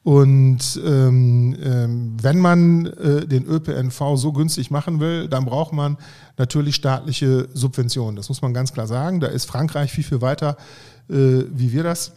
Und 0.04 0.82
ähm, 0.86 1.56
ähm, 1.64 2.18
wenn 2.22 2.38
man 2.40 2.88
äh, 2.88 3.26
den 3.26 3.46
ÖPNV 3.46 4.16
so 4.16 4.34
günstig 4.34 4.70
machen 4.70 5.00
will, 5.00 5.30
dann 5.30 5.46
braucht 5.46 5.72
man 5.72 5.98
natürlich 6.38 6.76
staatliche 6.76 7.48
Subventionen. 7.54 8.18
Das 8.18 8.28
muss 8.28 8.42
man 8.42 8.54
ganz 8.54 8.74
klar 8.74 8.86
sagen. 8.86 9.22
Da 9.22 9.28
ist 9.28 9.46
Frankreich 9.46 9.94
viel, 9.94 10.04
viel 10.04 10.22
weiter, 10.22 10.58
äh, 11.10 11.44
wie 11.50 11.72
wir 11.72 11.84
das 11.84 12.12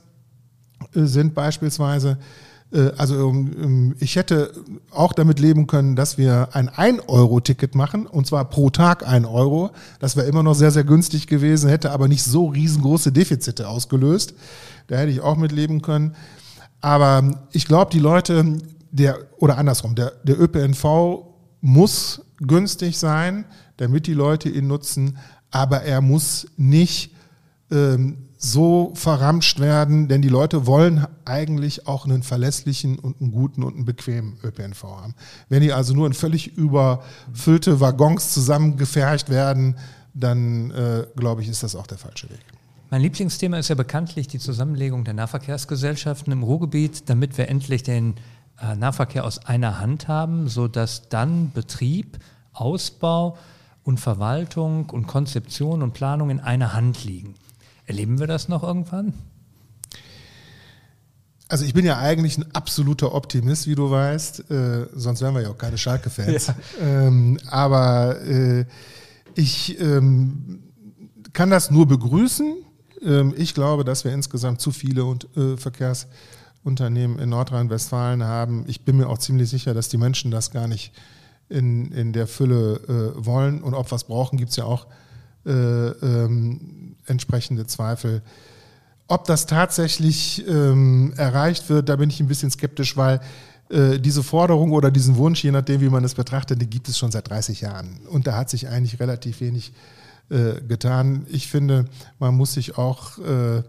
äh, 0.95 1.05
sind 1.05 1.35
beispielsweise. 1.35 2.19
Äh, 2.73 2.91
also 2.97 3.31
ähm, 3.31 3.95
ich 4.01 4.17
hätte 4.17 4.53
auch 4.91 5.13
damit 5.13 5.39
leben 5.39 5.69
können, 5.69 5.95
dass 5.95 6.19
wir 6.19 6.49
ein 6.53 6.69
1-Euro-Ticket 6.69 7.75
machen, 7.75 8.07
und 8.07 8.27
zwar 8.27 8.47
pro 8.47 8.71
Tag 8.71 9.07
1 9.07 9.27
Euro. 9.27 9.71
Das 10.01 10.17
wäre 10.17 10.27
immer 10.27 10.43
noch 10.43 10.55
sehr, 10.55 10.71
sehr 10.71 10.85
günstig 10.85 11.27
gewesen, 11.27 11.69
hätte 11.69 11.93
aber 11.93 12.09
nicht 12.09 12.25
so 12.25 12.47
riesengroße 12.47 13.13
Defizite 13.13 13.69
ausgelöst. 13.69 14.35
Da 14.89 14.97
hätte 14.97 15.11
ich 15.11 15.21
auch 15.21 15.37
mit 15.37 15.53
leben 15.53 15.83
können. 15.83 16.15
Aber 16.87 17.49
ich 17.51 17.67
glaube, 17.67 17.91
die 17.91 17.99
Leute, 17.99 18.59
der, 18.93 19.19
oder 19.39 19.59
andersrum, 19.59 19.97
der, 19.97 20.13
der 20.23 20.41
ÖPNV 20.41 21.27
muss 21.61 22.23
günstig 22.37 22.97
sein, 22.97 23.45
damit 23.77 24.07
die 24.07 24.15
Leute 24.15 24.49
ihn 24.49 24.69
nutzen, 24.69 25.19
aber 25.51 25.83
er 25.83 26.01
muss 26.01 26.47
nicht 26.57 27.13
ähm, 27.73 28.29
so 28.39 28.93
verramscht 28.95 29.59
werden, 29.59 30.07
denn 30.07 30.23
die 30.23 30.29
Leute 30.29 30.69
wollen 30.69 31.05
eigentlich 31.25 31.89
auch 31.89 32.05
einen 32.05 32.23
verlässlichen 32.23 33.01
und 33.01 33.21
einen 33.21 33.33
guten 33.33 33.65
und 33.65 33.75
einen 33.75 33.85
bequemen 33.85 34.39
ÖPNV 34.45 34.85
haben. 34.85 35.17
Wenn 35.49 35.63
die 35.63 35.73
also 35.73 35.93
nur 35.93 36.07
in 36.07 36.13
völlig 36.13 36.57
überfüllte 36.57 37.81
Waggons 37.81 38.33
zusammengefercht 38.33 39.29
werden, 39.29 39.77
dann 40.15 40.71
äh, 40.71 41.05
glaube 41.17 41.43
ich, 41.43 41.49
ist 41.49 41.65
das 41.65 41.75
auch 41.75 41.89
der 41.89 41.99
falsche 41.99 42.31
Weg. 42.31 42.56
Mein 42.89 43.03
Lieblingsthema 43.03 43.59
ist 43.59 43.69
ja 43.69 43.75
bekanntlich 43.75 44.29
die 44.29 44.39
Zusammenlegung 44.39 45.03
der 45.03 45.15
Nahverkehrsgesellschaften 45.15 46.33
im 46.33 46.45
Ruhrgebiet, 46.45 47.11
damit 47.11 47.37
wir 47.37 47.49
endlich 47.49 47.83
den 47.83 48.15
äh, 48.63 48.77
Nahverkehr 48.77 49.25
aus 49.25 49.45
einer 49.45 49.81
Hand 49.81 50.07
haben, 50.07 50.49
sodass 50.49 51.09
dann 51.09 51.51
Betrieb, 51.51 52.19
Ausbau 52.53 53.37
und 53.83 53.99
Verwaltung 53.99 54.89
und 54.91 55.09
Konzeption 55.09 55.83
und 55.83 55.95
Planung 55.95 56.31
in 56.31 56.39
einer 56.39 56.75
Hand 56.75 57.05
liegen. 57.05 57.35
Erleben 57.87 58.21
wir 58.21 58.29
das 58.29 58.49
noch 58.49 58.63
irgendwann? 58.63 59.15
Also 61.49 61.65
ich 61.65 61.75
bin 61.75 61.85
ja 61.85 61.99
eigentlich 61.99 62.39
ein 62.39 62.55
absoluter 62.55 63.15
Optimist, 63.15 63.67
wie 63.67 63.75
du 63.75 63.91
weißt, 63.91 64.49
äh, 64.51 64.87
sonst 64.95 65.23
wären 65.23 65.35
wir 65.35 65.43
ja 65.43 65.51
auch 65.51 65.59
keine 65.59 65.77
Schalke-Fans. 65.77 66.47
Ja. 66.47 66.55
Ähm, 66.81 67.39
aber 67.49 68.21
äh, 68.23 68.65
ich 69.35 69.81
ähm, 69.81 70.63
kann 71.33 71.51
das 71.51 71.71
nur 71.71 71.87
begrüßen, 71.87 72.57
ich 73.37 73.55
glaube, 73.55 73.85
dass 73.85 74.05
wir 74.05 74.13
insgesamt 74.13 74.61
zu 74.61 74.73
viele 74.73 75.03
äh, 75.37 75.57
Verkehrsunternehmen 75.57 77.19
in 77.19 77.29
Nordrhein-Westfalen 77.29 78.25
haben. 78.25 78.65
Ich 78.67 78.85
bin 78.85 78.97
mir 78.97 79.09
auch 79.09 79.19
ziemlich 79.19 79.49
sicher, 79.49 79.75
dass 79.75 79.89
die 79.89 79.97
Menschen 79.97 80.31
das 80.31 80.51
gar 80.51 80.67
nicht 80.67 80.93
in, 81.49 81.93
in 81.93 82.13
der 82.13 82.27
Fülle 82.27 82.81
äh, 82.89 83.25
wollen. 83.25 83.63
Und 83.63 83.75
ob 83.75 83.91
wir 83.93 83.97
es 83.97 84.05
brauchen, 84.05 84.39
gibt 84.39 84.51
es 84.51 84.57
ja 84.57 84.65
auch 84.65 84.87
äh, 85.45 85.51
ähm, 85.51 86.97
entsprechende 87.07 87.67
Zweifel. 87.67 88.23
Ob 89.07 89.25
das 89.27 89.47
tatsächlich 89.47 90.45
ähm, 90.49 91.15
erreicht 91.17 91.69
wird, 91.69 91.89
da 91.89 91.95
bin 91.95 92.11
ich 92.11 92.19
ein 92.19 92.27
bisschen 92.27 92.51
skeptisch, 92.51 92.97
weil 92.97 93.21
diese 93.69 94.23
Forderung 94.23 94.71
oder 94.71 94.93
diesen 94.93 95.17
Wunsch, 95.17 95.43
je 95.43 95.51
nachdem, 95.51 95.81
wie 95.81 95.89
man 95.89 96.05
es 96.05 96.15
betrachtet, 96.15 96.63
die 96.63 96.71
gibt 96.71 96.89
es 96.89 96.97
schon 96.97 97.11
seit 97.11 97.29
30 97.29 97.63
Jahren. 97.63 97.99
Und 98.09 98.29
da 98.29 98.37
hat 98.37 98.49
sich 98.49 98.69
eigentlich 98.69 99.01
relativ 99.01 99.41
wenig 99.41 99.71
äh, 99.71 100.06
getan. 100.29 101.27
Ich 101.29 101.49
finde, 101.49 101.87
man 102.19 102.35
muss 102.35 102.55
sich 102.55 102.79
auch 102.79 103.19
äh, 103.19 103.63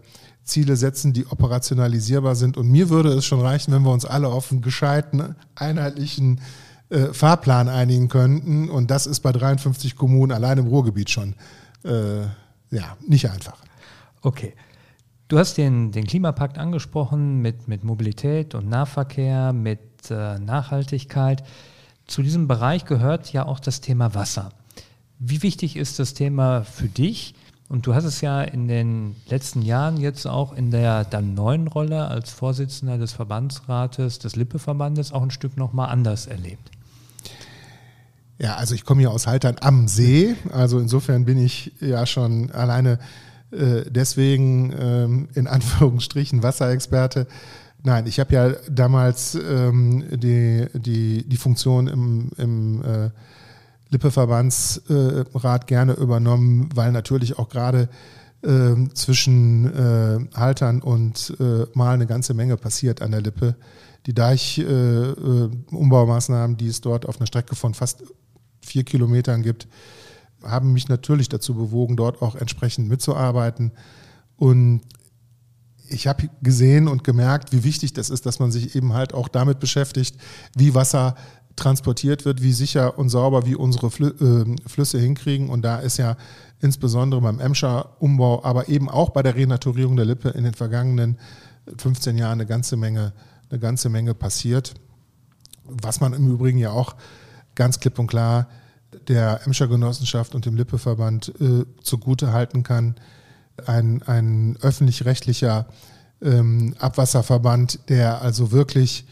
Ziele 0.44 0.76
setzen, 0.76 1.12
die 1.12 1.26
operationalisierbar 1.26 2.34
sind. 2.34 2.56
Und 2.56 2.68
mir 2.70 2.88
würde 2.88 3.10
es 3.10 3.24
schon 3.24 3.40
reichen, 3.40 3.72
wenn 3.72 3.82
wir 3.82 3.92
uns 3.92 4.04
alle 4.04 4.28
auf 4.28 4.50
einen 4.50 4.62
gescheiten, 4.62 5.36
einheitlichen 5.54 6.40
äh, 6.88 7.12
Fahrplan 7.12 7.68
einigen 7.68 8.08
könnten. 8.08 8.70
Und 8.70 8.90
das 8.90 9.06
ist 9.06 9.20
bei 9.20 9.30
53 9.30 9.94
Kommunen 9.94 10.32
allein 10.32 10.58
im 10.58 10.66
Ruhrgebiet 10.66 11.10
schon 11.10 11.34
äh, 11.84 12.22
ja, 12.70 12.96
nicht 13.06 13.30
einfach. 13.30 13.58
Okay. 14.22 14.54
Du 15.28 15.38
hast 15.38 15.58
den, 15.58 15.92
den 15.92 16.06
Klimapakt 16.06 16.56
angesprochen 16.56 17.42
mit, 17.42 17.68
mit 17.68 17.84
Mobilität 17.84 18.54
und 18.54 18.68
Nahverkehr, 18.68 19.52
mit 19.52 20.10
äh, 20.10 20.38
Nachhaltigkeit. 20.38 21.44
Zu 22.06 22.22
diesem 22.22 22.48
Bereich 22.48 22.86
gehört 22.86 23.30
ja 23.34 23.44
auch 23.44 23.60
das 23.60 23.82
Thema 23.82 24.14
Wasser. 24.14 24.52
Wie 25.18 25.42
wichtig 25.42 25.76
ist 25.76 25.98
das 25.98 26.14
Thema 26.14 26.62
für 26.62 26.88
dich? 26.88 27.34
Und 27.68 27.86
du 27.86 27.94
hast 27.94 28.04
es 28.04 28.20
ja 28.20 28.40
in 28.42 28.68
den 28.68 29.16
letzten 29.28 29.62
Jahren 29.62 29.98
jetzt 29.98 30.26
auch 30.26 30.56
in 30.56 30.70
der 30.70 31.04
dann 31.04 31.34
neuen 31.34 31.66
Rolle 31.66 32.06
als 32.08 32.30
Vorsitzender 32.30 32.96
des 32.96 33.12
Verbandsrates 33.12 34.20
des 34.20 34.36
Lippe-Verbandes 34.36 35.12
auch 35.12 35.22
ein 35.22 35.30
Stück 35.30 35.56
nochmal 35.56 35.90
anders 35.90 36.26
erlebt. 36.26 36.70
Ja, 38.38 38.54
also 38.54 38.74
ich 38.74 38.84
komme 38.84 39.00
hier 39.00 39.10
aus 39.10 39.26
Haltern 39.26 39.56
am 39.60 39.88
See. 39.88 40.36
Also 40.52 40.78
insofern 40.78 41.24
bin 41.24 41.44
ich 41.44 41.72
ja 41.80 42.06
schon 42.06 42.52
alleine 42.52 43.00
äh, 43.50 43.82
deswegen 43.90 44.72
ähm, 44.78 45.28
in 45.34 45.46
Anführungsstrichen 45.46 46.42
Wasserexperte. 46.42 47.26
Nein, 47.82 48.06
ich 48.06 48.20
habe 48.20 48.34
ja 48.34 48.50
damals 48.70 49.34
ähm, 49.34 50.04
die, 50.10 50.66
die, 50.74 51.28
die 51.28 51.36
Funktion 51.36 51.88
im, 51.88 52.30
im 52.38 52.82
äh, 52.82 53.10
Lippe-Verbandsrat 53.90 55.64
äh, 55.64 55.66
gerne 55.66 55.94
übernommen, 55.94 56.68
weil 56.74 56.92
natürlich 56.92 57.38
auch 57.38 57.48
gerade 57.48 57.88
äh, 58.42 58.74
zwischen 58.94 59.64
äh, 59.74 60.18
Haltern 60.34 60.82
und 60.82 61.34
äh, 61.40 61.64
Mal 61.74 61.94
eine 61.94 62.06
ganze 62.06 62.34
Menge 62.34 62.56
passiert 62.56 63.02
an 63.02 63.10
der 63.12 63.22
Lippe. 63.22 63.56
Die 64.06 64.14
Deich-Umbaumaßnahmen, 64.14 66.56
die 66.56 66.68
es 66.68 66.80
dort 66.80 67.06
auf 67.06 67.18
einer 67.18 67.26
Strecke 67.26 67.56
von 67.56 67.74
fast 67.74 68.04
vier 68.60 68.84
Kilometern 68.84 69.42
gibt, 69.42 69.66
haben 70.42 70.72
mich 70.72 70.88
natürlich 70.88 71.28
dazu 71.28 71.54
bewogen, 71.54 71.96
dort 71.96 72.22
auch 72.22 72.36
entsprechend 72.36 72.88
mitzuarbeiten. 72.88 73.72
Und 74.36 74.82
ich 75.88 76.06
habe 76.06 76.28
gesehen 76.42 76.86
und 76.86 77.02
gemerkt, 77.02 77.52
wie 77.52 77.64
wichtig 77.64 77.92
das 77.92 78.10
ist, 78.10 78.26
dass 78.26 78.38
man 78.38 78.52
sich 78.52 78.76
eben 78.76 78.92
halt 78.92 79.14
auch 79.14 79.28
damit 79.28 79.58
beschäftigt, 79.58 80.16
wie 80.54 80.74
Wasser 80.74 81.16
transportiert 81.58 82.24
wird, 82.24 82.42
wie 82.42 82.52
sicher 82.52 82.98
und 82.98 83.08
sauber 83.08 83.44
wir 83.44 83.58
unsere 83.60 83.90
ähm, 84.20 84.56
Flüsse 84.66 84.98
hinkriegen. 84.98 85.50
Und 85.50 85.62
da 85.62 85.78
ist 85.78 85.96
ja 85.98 86.16
insbesondere 86.60 87.20
beim 87.20 87.40
Emscher-Umbau, 87.40 88.44
aber 88.44 88.68
eben 88.68 88.88
auch 88.88 89.10
bei 89.10 89.22
der 89.22 89.34
Renaturierung 89.34 89.96
der 89.96 90.06
Lippe 90.06 90.30
in 90.30 90.44
den 90.44 90.54
vergangenen 90.54 91.18
15 91.76 92.16
Jahren 92.16 92.40
eine 92.40 92.46
ganze 92.46 92.76
Menge, 92.76 93.12
eine 93.50 93.58
ganze 93.58 93.88
Menge 93.88 94.14
passiert. 94.14 94.74
Was 95.64 96.00
man 96.00 96.14
im 96.14 96.28
Übrigen 96.28 96.58
ja 96.58 96.70
auch 96.70 96.96
ganz 97.54 97.80
klipp 97.80 97.98
und 97.98 98.06
klar 98.06 98.48
der 99.08 99.40
Emscher 99.44 99.68
Genossenschaft 99.68 100.34
und 100.34 100.46
dem 100.46 100.56
Lippeverband 100.56 101.32
äh, 101.40 101.64
zugute 101.82 102.32
halten 102.32 102.62
kann. 102.62 102.94
Ein, 103.66 104.02
ein 104.04 104.56
öffentlich-rechtlicher 104.62 105.66
ähm, 106.22 106.74
Abwasserverband, 106.78 107.88
der 107.88 108.22
also 108.22 108.52
wirklich 108.52 109.06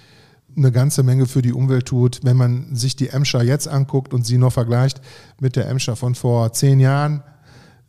eine 0.57 0.73
ganze 0.73 1.03
Menge 1.03 1.27
für 1.27 1.43
die 1.43 1.53
Umwelt 1.53 1.87
tut. 1.87 2.21
Wenn 2.23 2.37
man 2.37 2.75
sich 2.75 2.97
die 2.97 3.09
Emscher 3.09 3.43
jetzt 3.43 3.69
anguckt 3.69 4.15
und 4.15 4.27
sie 4.27 4.39
noch 4.39 4.53
vergleicht 4.53 5.01
mit 5.41 5.57
der 5.57 5.69
Emscher 5.69 5.97
von 5.97 6.15
vor 6.15 6.53
zehn 6.53 6.81
Jahren, 6.81 7.23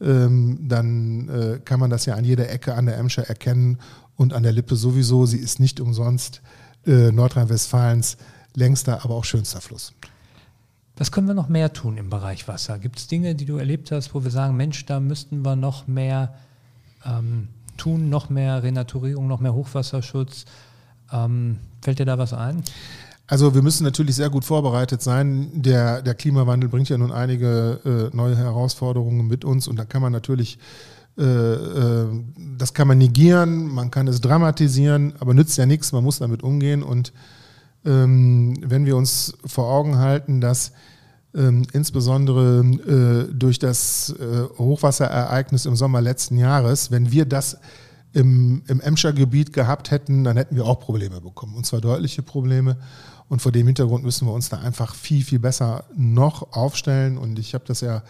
ähm, 0.01 0.67
dann 0.67 1.29
äh, 1.29 1.59
kann 1.63 1.79
man 1.79 1.89
das 1.89 2.05
ja 2.05 2.15
an 2.15 2.25
jeder 2.25 2.49
Ecke 2.49 2.75
an 2.75 2.85
der 2.85 2.97
Emscher 2.97 3.27
erkennen 3.27 3.79
und 4.15 4.33
an 4.33 4.43
der 4.43 4.51
Lippe 4.51 4.75
sowieso. 4.75 5.25
Sie 5.25 5.37
ist 5.37 5.59
nicht 5.59 5.79
umsonst 5.79 6.41
äh, 6.85 7.11
Nordrhein-Westfalens 7.11 8.17
längster, 8.55 9.03
aber 9.03 9.15
auch 9.15 9.25
schönster 9.25 9.61
Fluss. 9.61 9.93
Was 10.97 11.11
können 11.11 11.27
wir 11.27 11.35
noch 11.35 11.47
mehr 11.47 11.73
tun 11.73 11.97
im 11.97 12.09
Bereich 12.09 12.47
Wasser? 12.47 12.79
Gibt 12.79 12.97
es 12.97 13.07
Dinge, 13.07 13.35
die 13.35 13.45
du 13.45 13.57
erlebt 13.57 13.91
hast, 13.91 14.15
wo 14.15 14.23
wir 14.23 14.31
sagen, 14.31 14.57
Mensch, 14.57 14.85
da 14.85 14.99
müssten 14.99 15.43
wir 15.43 15.55
noch 15.55 15.87
mehr 15.87 16.33
ähm, 17.05 17.49
tun, 17.77 18.09
noch 18.09 18.29
mehr 18.29 18.63
Renaturierung, 18.63 19.27
noch 19.27 19.39
mehr 19.39 19.53
Hochwasserschutz? 19.53 20.45
Ähm, 21.11 21.57
fällt 21.81 21.99
dir 21.99 22.05
da 22.05 22.17
was 22.17 22.33
ein? 22.33 22.63
Also 23.27 23.53
wir 23.53 23.61
müssen 23.61 23.83
natürlich 23.83 24.15
sehr 24.15 24.29
gut 24.29 24.45
vorbereitet 24.45 25.01
sein. 25.01 25.49
Der, 25.53 26.01
der 26.01 26.15
Klimawandel 26.15 26.69
bringt 26.69 26.87
ja 26.87 26.97
nun 26.97 27.11
einige 27.11 28.09
äh, 28.13 28.15
neue 28.15 28.37
Herausforderungen 28.37 29.27
mit 29.27 29.43
uns 29.43 29.67
und 29.67 29.77
da 29.77 29.83
kann 29.83 30.01
man 30.01 30.13
natürlich, 30.13 30.57
äh, 31.17 31.23
äh, 31.23 32.07
das 32.57 32.73
kann 32.73 32.87
man 32.87 32.97
negieren, 32.97 33.67
man 33.67 33.91
kann 33.91 34.07
es 34.07 34.21
dramatisieren, 34.21 35.13
aber 35.19 35.33
nützt 35.33 35.57
ja 35.57 35.65
nichts, 35.65 35.91
man 35.91 36.05
muss 36.05 36.19
damit 36.19 36.41
umgehen 36.41 36.83
und 36.83 37.11
ähm, 37.85 38.57
wenn 38.61 38.85
wir 38.85 38.95
uns 38.95 39.33
vor 39.45 39.69
Augen 39.69 39.97
halten, 39.97 40.39
dass 40.39 40.71
ähm, 41.35 41.67
insbesondere 41.73 42.61
äh, 42.61 43.33
durch 43.33 43.59
das 43.59 44.15
äh, 44.19 44.43
Hochwasserereignis 44.57 45.65
im 45.65 45.75
Sommer 45.75 45.99
letzten 45.99 46.37
Jahres, 46.37 46.91
wenn 46.91 47.11
wir 47.11 47.25
das 47.25 47.57
im, 48.17 48.63
im 48.67 48.81
Emscher 48.81 49.13
Gebiet 49.13 49.53
gehabt 49.53 49.91
hätten, 49.91 50.23
dann 50.23 50.37
hätten 50.37 50.55
wir 50.55 50.65
auch 50.65 50.79
Probleme 50.79 51.21
bekommen. 51.21 51.55
Und 51.55 51.67
zwar 51.67 51.81
deutliche 51.81 52.23
Probleme. 52.23 52.77
Und 53.29 53.43
vor 53.43 53.51
dem 53.51 53.67
Hintergrund 53.67 54.03
müssen 54.03 54.27
wir 54.27 54.33
uns 54.33 54.49
da 54.49 54.57
einfach 54.57 54.95
viel, 54.95 55.23
viel 55.23 55.37
besser 55.37 55.83
noch 55.95 56.53
aufstellen. 56.53 57.19
Und 57.19 57.37
ich 57.37 57.53
habe 57.53 57.65
das 57.67 57.81
ja 57.81 58.01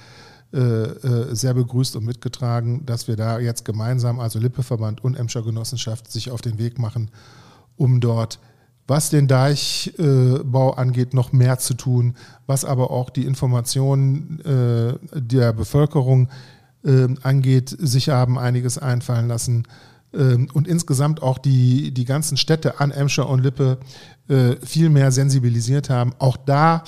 äh, 0.54 0.60
äh 0.60 1.36
sehr 1.36 1.54
begrüßt 1.54 1.98
und 1.98 2.06
mitgetragen, 2.06 2.86
dass 2.86 3.10
wir 3.10 3.18
da 3.18 3.38
jetzt 3.40 3.66
gemeinsam, 3.66 4.22
also 4.22 4.40
Lippeverband 4.40 5.04
und 5.04 5.16
Emscher 5.16 5.42
Genossenschaft, 5.42 6.10
sich 6.10 6.32
auf 6.32 6.42
den 6.42 6.58
Weg 6.58 6.80
machen, 6.80 7.12
um 7.76 8.00
dort 8.00 8.40
was 8.90 9.10
den 9.10 9.28
Deichbau 9.28 10.72
angeht, 10.72 11.14
noch 11.14 11.34
mehr 11.34 11.60
zu 11.60 11.74
tun, 11.74 12.16
was 12.46 12.64
aber 12.64 12.90
auch 12.92 13.10
die 13.10 13.26
Informationen 13.26 14.40
äh, 14.46 15.20
der 15.20 15.52
Bevölkerung 15.52 16.30
äh, 16.86 17.08
angeht, 17.22 17.76
sich 17.78 18.08
haben 18.08 18.40
einiges 18.40 18.78
einfallen 18.78 19.28
lassen. 19.28 19.68
Ähm, 20.14 20.50
und 20.54 20.68
insgesamt 20.68 21.22
auch 21.22 21.38
die, 21.38 21.92
die 21.92 22.06
ganzen 22.06 22.38
Städte 22.38 22.80
an 22.80 22.92
Emscher 22.92 23.30
und 23.30 23.42
Lippe 23.42 23.78
äh, 24.28 24.56
viel 24.66 24.90
mehr 24.90 25.12
sensibilisiert 25.12 25.90
haben. 25.90 26.14
Auch 26.20 26.38
da 26.38 26.84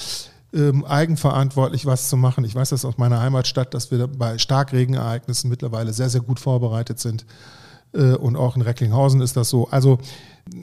ähm, 0.53 0.83
eigenverantwortlich 0.85 1.85
was 1.85 2.09
zu 2.09 2.17
machen. 2.17 2.43
Ich 2.43 2.55
weiß 2.55 2.69
das 2.69 2.85
aus 2.85 2.97
meiner 2.97 3.21
Heimatstadt, 3.21 3.73
dass 3.73 3.91
wir 3.91 4.07
bei 4.07 4.37
Starkregenereignissen 4.37 5.49
mittlerweile 5.49 5.93
sehr, 5.93 6.09
sehr 6.09 6.21
gut 6.21 6.39
vorbereitet 6.39 6.99
sind. 6.99 7.25
Äh, 7.93 8.15
und 8.15 8.35
auch 8.35 8.55
in 8.55 8.61
Recklinghausen 8.61 9.21
ist 9.21 9.37
das 9.37 9.49
so. 9.49 9.67
Also 9.69 9.99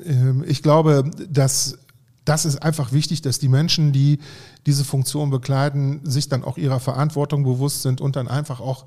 ähm, 0.04 0.44
ich 0.46 0.62
glaube, 0.62 1.10
dass 1.28 1.78
das 2.24 2.44
ist 2.44 2.60
einfach 2.62 2.92
wichtig, 2.92 3.22
dass 3.22 3.38
die 3.38 3.48
Menschen, 3.48 3.92
die 3.92 4.18
diese 4.66 4.84
Funktion 4.84 5.30
bekleiden, 5.30 6.00
sich 6.04 6.28
dann 6.28 6.42
auch 6.42 6.58
ihrer 6.58 6.80
Verantwortung 6.80 7.44
bewusst 7.44 7.82
sind 7.82 8.00
und 8.00 8.16
dann 8.16 8.26
einfach 8.26 8.60
auch, 8.60 8.84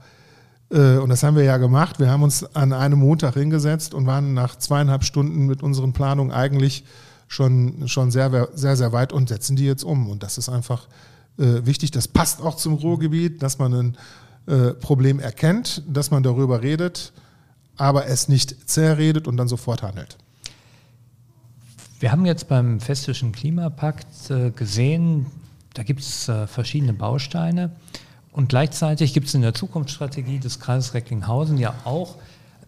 und 0.77 1.09
das 1.09 1.23
haben 1.23 1.35
wir 1.35 1.43
ja 1.43 1.57
gemacht, 1.57 1.99
wir 1.99 2.09
haben 2.09 2.21
uns 2.21 2.43
an 2.55 2.73
einem 2.73 2.99
Montag 2.99 3.33
hingesetzt 3.33 3.93
und 3.93 4.05
waren 4.05 4.33
nach 4.33 4.55
zweieinhalb 4.55 5.03
Stunden 5.03 5.47
mit 5.47 5.63
unseren 5.63 5.93
Planungen 5.93 6.31
eigentlich 6.31 6.83
schon, 7.27 7.87
schon 7.87 8.11
sehr, 8.11 8.49
sehr, 8.53 8.75
sehr 8.75 8.91
weit 8.91 9.11
und 9.11 9.29
setzen 9.29 9.55
die 9.55 9.65
jetzt 9.65 9.83
um. 9.83 10.09
Und 10.09 10.21
das 10.21 10.37
ist 10.37 10.49
einfach 10.49 10.87
äh, 11.37 11.65
wichtig. 11.65 11.91
Das 11.91 12.07
passt 12.07 12.41
auch 12.41 12.55
zum 12.55 12.75
Ruhrgebiet, 12.75 13.41
dass 13.41 13.57
man 13.57 13.73
ein 13.73 13.97
Problem 14.79 15.19
erkennt, 15.19 15.83
dass 15.87 16.09
man 16.09 16.23
darüber 16.23 16.63
redet 16.63 17.13
aber 17.79 18.07
es 18.07 18.27
nicht 18.27 18.69
zerredet 18.69 19.27
und 19.27 19.37
dann 19.37 19.47
sofort 19.47 19.81
handelt. 19.81 20.17
Wir 21.99 22.11
haben 22.11 22.25
jetzt 22.25 22.47
beim 22.47 22.79
Festischen 22.79 23.31
Klimapakt 23.31 24.29
äh, 24.29 24.51
gesehen, 24.51 25.25
da 25.73 25.83
gibt 25.83 26.01
es 26.01 26.27
äh, 26.29 26.45
verschiedene 26.45 26.93
Bausteine 26.93 27.71
und 28.31 28.49
gleichzeitig 28.49 29.13
gibt 29.13 29.27
es 29.27 29.33
in 29.33 29.41
der 29.41 29.53
Zukunftsstrategie 29.53 30.39
des 30.39 30.59
Kreises 30.59 30.93
Recklinghausen 30.93 31.57
ja 31.57 31.73
auch 31.83 32.15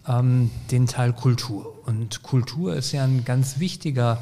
ähm, 0.07 0.49
den 0.71 0.87
Teil 0.87 1.13
Kultur. 1.13 1.85
Und 1.85 2.23
Kultur 2.23 2.75
ist 2.75 2.91
ja 2.91 3.03
ein 3.03 3.23
ganz 3.25 3.59
wichtiger 3.59 4.17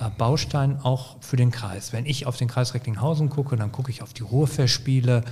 äh, 0.00 0.08
Baustein 0.16 0.78
auch 0.82 1.16
für 1.20 1.36
den 1.36 1.50
Kreis. 1.50 1.92
Wenn 1.92 2.06
ich 2.06 2.26
auf 2.26 2.36
den 2.36 2.48
Kreis 2.48 2.74
Recklinghausen 2.74 3.28
gucke, 3.28 3.56
dann 3.56 3.72
gucke 3.72 3.90
ich 3.90 4.02
auf 4.02 4.14
die 4.14 4.22
Ruhrfestspiele, 4.22 5.24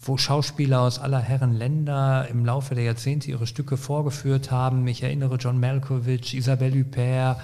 wo 0.00 0.16
Schauspieler 0.16 0.80
aus 0.80 0.98
aller 0.98 1.20
Herren 1.20 1.54
Länder 1.54 2.28
im 2.28 2.44
Laufe 2.44 2.74
der 2.74 2.84
Jahrzehnte 2.84 3.30
ihre 3.30 3.46
Stücke 3.46 3.76
vorgeführt 3.76 4.50
haben. 4.50 4.86
Ich 4.86 5.02
erinnere 5.02 5.36
John 5.36 5.58
Malkovich, 5.58 6.34
Isabelle 6.36 6.80
Huppert. 6.80 7.38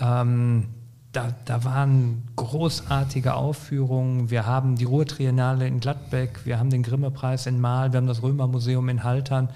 Ähm, 0.00 0.68
da, 1.14 1.34
da, 1.44 1.64
waren 1.64 2.22
großartige 2.36 3.34
Aufführungen. 3.34 4.30
Wir 4.30 4.46
haben 4.46 4.76
die 4.76 4.84
Ruhrtriennale 4.84 5.66
in 5.66 5.80
Gladbeck, 5.80 6.40
wir 6.44 6.58
haben 6.58 6.70
den 6.70 6.82
Grimme-Preis 6.82 7.46
in 7.46 7.60
Mahl, 7.60 7.92
wir 7.92 7.98
haben 7.98 8.06
das 8.06 8.22
Römermuseum 8.22 8.88
in 8.88 9.04
Haltern. 9.04 9.48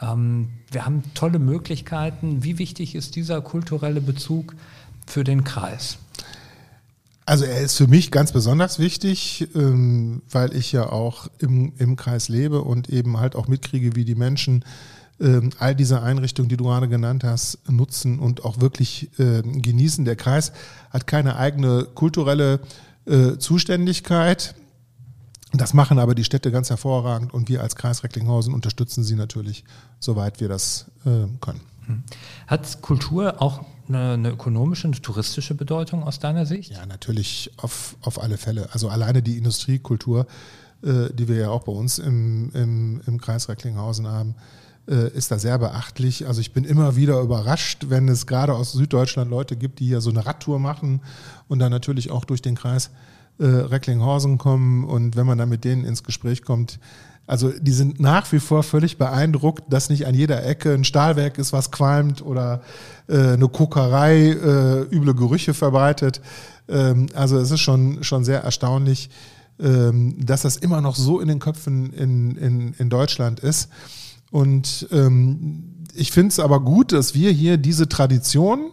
Ähm, 0.00 0.50
wir 0.70 0.84
haben 0.84 1.04
tolle 1.14 1.38
Möglichkeiten. 1.38 2.42
Wie 2.42 2.58
wichtig 2.58 2.94
ist 2.94 3.14
dieser 3.14 3.40
kulturelle 3.40 4.00
Bezug 4.00 4.54
für 5.06 5.22
den 5.22 5.44
Kreis? 5.44 5.98
Also 7.24 7.44
er 7.44 7.60
ist 7.60 7.76
für 7.76 7.86
mich 7.86 8.10
ganz 8.10 8.32
besonders 8.32 8.80
wichtig, 8.80 9.48
ähm, 9.54 10.22
weil 10.28 10.54
ich 10.56 10.72
ja 10.72 10.90
auch 10.90 11.28
im, 11.38 11.72
im 11.78 11.94
Kreis 11.94 12.28
lebe 12.28 12.62
und 12.62 12.88
eben 12.88 13.20
halt 13.20 13.36
auch 13.36 13.46
mitkriege, 13.46 13.94
wie 13.94 14.04
die 14.04 14.16
Menschen 14.16 14.64
ähm, 14.64 14.70
all 15.58 15.74
diese 15.74 16.02
Einrichtungen, 16.02 16.48
die 16.48 16.56
du 16.56 16.64
gerade 16.64 16.88
genannt 16.88 17.22
hast, 17.22 17.58
nutzen 17.70 18.18
und 18.18 18.44
auch 18.44 18.60
wirklich 18.60 19.10
äh, 19.18 19.42
genießen. 19.42 20.04
Der 20.04 20.16
Kreis 20.16 20.52
hat 20.90 21.06
keine 21.06 21.36
eigene 21.36 21.86
kulturelle 21.94 22.60
äh, 23.04 23.36
Zuständigkeit. 23.38 24.54
Das 25.52 25.74
machen 25.74 25.98
aber 25.98 26.14
die 26.14 26.24
Städte 26.24 26.50
ganz 26.50 26.70
hervorragend 26.70 27.34
und 27.34 27.48
wir 27.48 27.62
als 27.62 27.76
Kreis 27.76 28.02
Recklinghausen 28.02 28.54
unterstützen 28.54 29.04
sie 29.04 29.16
natürlich, 29.16 29.64
soweit 30.00 30.40
wir 30.40 30.48
das 30.48 30.86
äh, 31.04 31.28
können. 31.40 31.60
Hm. 31.86 32.02
Hat 32.46 32.80
Kultur 32.80 33.42
auch 33.42 33.64
eine, 33.88 34.12
eine, 34.12 34.30
ökonomische, 34.30 34.88
eine 34.88 35.00
touristische 35.00 35.54
Bedeutung 35.54 36.04
aus 36.04 36.20
deiner 36.20 36.46
Sicht? 36.46 36.72
Ja, 36.72 36.86
natürlich 36.86 37.50
auf, 37.58 37.96
auf 38.00 38.22
alle 38.22 38.38
Fälle. 38.38 38.68
Also 38.72 38.88
alleine 38.88 39.22
die 39.22 39.36
Industriekultur, 39.36 40.26
äh, 40.82 41.12
die 41.12 41.28
wir 41.28 41.36
ja 41.36 41.50
auch 41.50 41.64
bei 41.64 41.72
uns 41.72 41.98
im, 41.98 42.50
im, 42.54 43.02
im 43.06 43.20
Kreis 43.20 43.48
Recklinghausen 43.48 44.06
haben, 44.06 44.34
ist 44.86 45.30
da 45.30 45.38
sehr 45.38 45.58
beachtlich. 45.58 46.26
Also 46.26 46.40
ich 46.40 46.52
bin 46.52 46.64
immer 46.64 46.96
wieder 46.96 47.20
überrascht, 47.20 47.86
wenn 47.88 48.08
es 48.08 48.26
gerade 48.26 48.52
aus 48.52 48.72
Süddeutschland 48.72 49.30
Leute 49.30 49.56
gibt, 49.56 49.78
die 49.78 49.86
hier 49.86 50.00
so 50.00 50.10
eine 50.10 50.26
Radtour 50.26 50.58
machen 50.58 51.00
und 51.46 51.60
dann 51.60 51.70
natürlich 51.70 52.10
auch 52.10 52.24
durch 52.24 52.42
den 52.42 52.56
Kreis 52.56 52.90
äh, 53.38 53.46
Recklinghausen 53.46 54.38
kommen 54.38 54.84
und 54.84 55.16
wenn 55.16 55.26
man 55.26 55.38
dann 55.38 55.48
mit 55.48 55.64
denen 55.64 55.84
ins 55.84 56.02
Gespräch 56.02 56.42
kommt, 56.42 56.78
also 57.26 57.50
die 57.50 57.72
sind 57.72 58.00
nach 58.00 58.30
wie 58.32 58.40
vor 58.40 58.62
völlig 58.62 58.98
beeindruckt, 58.98 59.72
dass 59.72 59.88
nicht 59.88 60.06
an 60.06 60.14
jeder 60.14 60.44
Ecke 60.44 60.74
ein 60.74 60.84
Stahlwerk 60.84 61.38
ist, 61.38 61.52
was 61.52 61.70
qualmt 61.70 62.20
oder 62.20 62.62
äh, 63.08 63.32
eine 63.32 63.48
Kokerei 63.48 64.30
äh, 64.30 64.94
üble 64.94 65.14
Gerüche 65.14 65.54
verbreitet. 65.54 66.20
Ähm, 66.68 67.06
also 67.14 67.38
es 67.38 67.50
ist 67.50 67.60
schon, 67.60 68.02
schon 68.02 68.24
sehr 68.24 68.42
erstaunlich, 68.42 69.08
ähm, 69.60 70.16
dass 70.18 70.42
das 70.42 70.56
immer 70.56 70.80
noch 70.80 70.96
so 70.96 71.20
in 71.20 71.28
den 71.28 71.38
Köpfen 71.38 71.92
in, 71.92 72.36
in, 72.36 72.74
in 72.74 72.90
Deutschland 72.90 73.40
ist. 73.40 73.70
Und 74.32 74.88
ähm, 74.90 75.84
ich 75.94 76.10
finde 76.10 76.28
es 76.28 76.40
aber 76.40 76.60
gut, 76.60 76.92
dass 76.92 77.14
wir 77.14 77.30
hier 77.30 77.58
diese 77.58 77.86
Tradition 77.86 78.70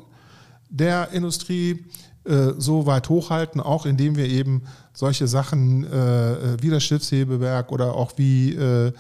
der 0.70 1.12
Industrie 1.12 1.86
äh, 2.24 2.54
so 2.58 2.86
weit 2.86 3.10
hochhalten, 3.10 3.60
auch 3.60 3.86
indem 3.86 4.16
wir 4.16 4.26
eben 4.26 4.64
solche 4.94 5.28
Sachen 5.28 5.84
äh, 5.84 6.32
äh 6.34 6.58
wie 6.62 6.70
das 6.70 6.84
Schiffshebewerk 6.84 7.74
oder 7.74 7.94
auch 7.94 8.14
wie 8.16 8.56
äh, 8.56 8.94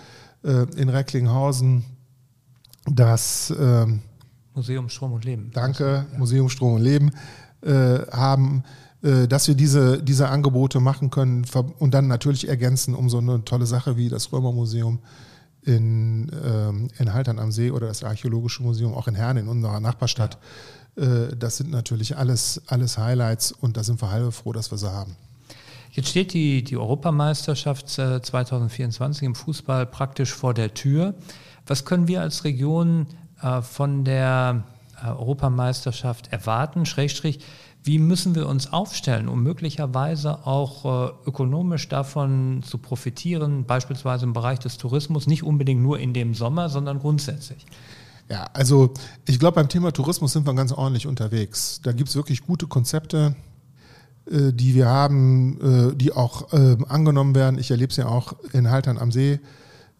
äh 0.43 0.65
in 0.75 0.89
Recklinghausen 0.89 1.85
das 2.85 3.53
ähm, 3.57 4.01
Museum 4.53 4.89
Strom 4.89 5.13
und 5.13 5.23
Leben. 5.23 5.51
Danke, 5.53 6.05
ja. 6.11 6.17
Museum 6.17 6.49
Strom 6.49 6.73
und 6.73 6.81
Leben 6.81 7.11
äh, 7.61 7.99
haben 8.11 8.63
dass 9.01 9.47
wir 9.47 9.55
diese, 9.55 10.03
diese 10.03 10.27
Angebote 10.27 10.81
machen 10.81 11.09
können 11.09 11.45
und 11.79 11.93
dann 11.93 12.09
natürlich 12.09 12.49
ergänzen 12.49 12.93
um 12.93 13.09
so 13.09 13.19
eine 13.19 13.45
tolle 13.45 13.65
Sache 13.65 13.95
wie 13.95 14.09
das 14.09 14.33
Römermuseum 14.33 14.99
in, 15.63 16.31
ähm, 16.43 16.89
in 16.97 17.13
Haltern 17.13 17.39
am 17.39 17.51
See 17.51 17.71
oder 17.71 17.87
das 17.87 18.03
Archäologische 18.03 18.63
Museum, 18.63 18.93
auch 18.93 19.07
in 19.07 19.15
Herne, 19.15 19.41
in 19.41 19.47
unserer 19.47 19.79
Nachbarstadt. 19.79 20.37
Ja. 20.95 21.03
Äh, 21.03 21.35
das 21.37 21.57
sind 21.57 21.71
natürlich 21.71 22.17
alles, 22.17 22.61
alles 22.67 22.97
Highlights 22.97 23.51
und 23.51 23.77
da 23.77 23.83
sind 23.83 24.01
wir 24.01 24.11
halbe 24.11 24.31
froh, 24.31 24.53
dass 24.53 24.71
wir 24.71 24.77
sie 24.77 24.91
haben. 24.91 25.15
Jetzt 25.91 26.09
steht 26.09 26.33
die, 26.33 26.63
die 26.63 26.77
Europameisterschaft 26.77 27.89
2024 27.89 29.21
äh, 29.21 29.25
im 29.25 29.35
Fußball 29.35 29.85
praktisch 29.85 30.33
vor 30.33 30.53
der 30.53 30.73
Tür. 30.73 31.15
Was 31.65 31.83
können 31.83 32.07
wir 32.07 32.21
als 32.21 32.43
Region 32.43 33.07
äh, 33.41 33.61
von 33.61 34.05
der 34.05 34.63
Europameisterschaft 35.05 36.31
erwarten? 36.31 36.85
Schrägstrich, 36.85 37.39
wie 37.83 37.97
müssen 37.97 38.35
wir 38.35 38.47
uns 38.47 38.71
aufstellen, 38.73 39.29
um 39.29 39.41
möglicherweise 39.41 40.45
auch 40.45 40.85
äh, 41.07 41.11
ökonomisch 41.25 41.87
davon 41.87 42.61
zu 42.63 42.77
profitieren, 42.77 43.65
beispielsweise 43.65 44.25
im 44.25 44.33
Bereich 44.33 44.59
des 44.59 44.77
Tourismus, 44.77 45.27
nicht 45.27 45.43
unbedingt 45.43 45.81
nur 45.81 45.99
in 45.99 46.13
dem 46.13 46.33
Sommer, 46.33 46.69
sondern 46.69 46.99
grundsätzlich? 46.99 47.65
Ja, 48.29 48.47
also 48.53 48.93
ich 49.25 49.39
glaube, 49.39 49.55
beim 49.55 49.69
Thema 49.69 49.91
Tourismus 49.91 50.33
sind 50.33 50.45
wir 50.45 50.53
ganz 50.53 50.71
ordentlich 50.71 51.07
unterwegs. 51.07 51.79
Da 51.81 51.93
gibt 51.93 52.09
es 52.09 52.15
wirklich 52.15 52.45
gute 52.45 52.67
Konzepte, 52.67 53.35
äh, 54.29 54.53
die 54.53 54.75
wir 54.75 54.87
haben, 54.87 55.91
äh, 55.91 55.95
die 55.95 56.11
auch 56.11 56.53
äh, 56.53 56.77
angenommen 56.87 57.33
werden. 57.33 57.57
Ich 57.57 57.71
erlebe 57.71 57.91
es 57.91 57.97
ja 57.97 58.07
auch 58.07 58.33
in 58.53 58.69
Haltern 58.69 58.97
am 58.97 59.11
See. 59.11 59.39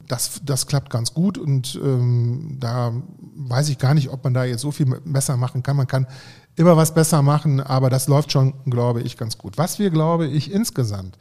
Das, 0.09 0.41
das 0.43 0.67
klappt 0.67 0.89
ganz 0.89 1.13
gut 1.13 1.37
und 1.37 1.79
ähm, 1.81 2.57
da 2.59 2.91
weiß 3.35 3.69
ich 3.69 3.77
gar 3.77 3.93
nicht, 3.93 4.09
ob 4.09 4.23
man 4.25 4.33
da 4.33 4.43
jetzt 4.43 4.61
so 4.61 4.71
viel 4.71 4.87
besser 5.05 5.37
machen 5.37 5.63
kann. 5.63 5.77
Man 5.77 5.87
kann 5.87 6.07
immer 6.55 6.75
was 6.75 6.93
besser 6.93 7.21
machen, 7.21 7.61
aber 7.61 7.89
das 7.89 8.07
läuft 8.07 8.31
schon, 8.33 8.53
glaube 8.65 9.01
ich, 9.01 9.17
ganz 9.17 9.37
gut. 9.37 9.57
Was 9.57 9.79
wir, 9.79 9.91
glaube 9.91 10.27
ich, 10.27 10.51
insgesamt 10.51 11.17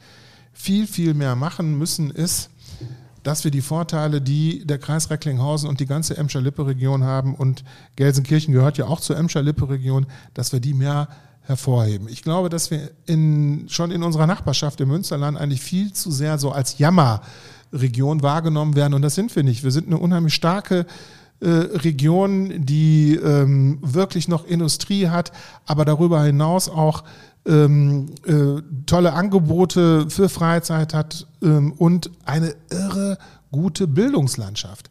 viel, 0.51 0.87
viel 0.87 1.13
mehr 1.13 1.35
machen 1.35 1.77
müssen, 1.77 2.09
ist, 2.09 2.49
dass 3.23 3.43
wir 3.43 3.51
die 3.51 3.61
Vorteile, 3.61 4.21
die 4.21 4.65
der 4.65 4.79
Kreis 4.79 5.09
Recklinghausen 5.09 5.69
und 5.69 5.79
die 5.79 5.85
ganze 5.85 6.17
Emscher-Lippe-Region 6.17 7.03
haben 7.03 7.35
und 7.35 7.63
Gelsenkirchen 7.95 8.53
gehört 8.53 8.77
ja 8.77 8.87
auch 8.87 8.99
zur 8.99 9.17
Emscher-Lippe-Region, 9.17 10.07
dass 10.33 10.51
wir 10.51 10.59
die 10.59 10.73
mehr 10.73 11.09
hervorheben. 11.41 12.07
Ich 12.09 12.21
glaube, 12.21 12.49
dass 12.49 12.69
wir 12.69 12.91
in, 13.05 13.67
schon 13.69 13.91
in 13.91 14.03
unserer 14.03 14.27
Nachbarschaft 14.27 14.81
im 14.81 14.89
Münsterland 14.89 15.37
eigentlich 15.37 15.61
viel 15.61 15.93
zu 15.93 16.11
sehr 16.11 16.37
so 16.37 16.51
als 16.51 16.77
Jammerregion 17.71 18.21
wahrgenommen 18.21 18.75
werden 18.75 18.93
und 18.93 19.01
das 19.01 19.15
sind 19.15 19.35
wir 19.35 19.43
nicht. 19.43 19.63
Wir 19.63 19.71
sind 19.71 19.87
eine 19.87 19.97
unheimlich 19.97 20.33
starke 20.33 20.85
äh, 21.39 21.47
Region, 21.47 22.65
die 22.65 23.15
ähm, 23.15 23.79
wirklich 23.81 24.27
noch 24.27 24.45
Industrie 24.45 25.07
hat, 25.07 25.31
aber 25.65 25.85
darüber 25.85 26.23
hinaus 26.23 26.69
auch 26.69 27.03
ähm, 27.45 28.07
äh, 28.25 28.61
tolle 28.85 29.13
Angebote 29.13 30.09
für 30.09 30.29
Freizeit 30.29 30.93
hat 30.93 31.27
ähm, 31.41 31.73
und 31.73 32.11
eine 32.25 32.55
irre 32.69 33.17
gute 33.51 33.87
Bildungslandschaft. 33.87 34.89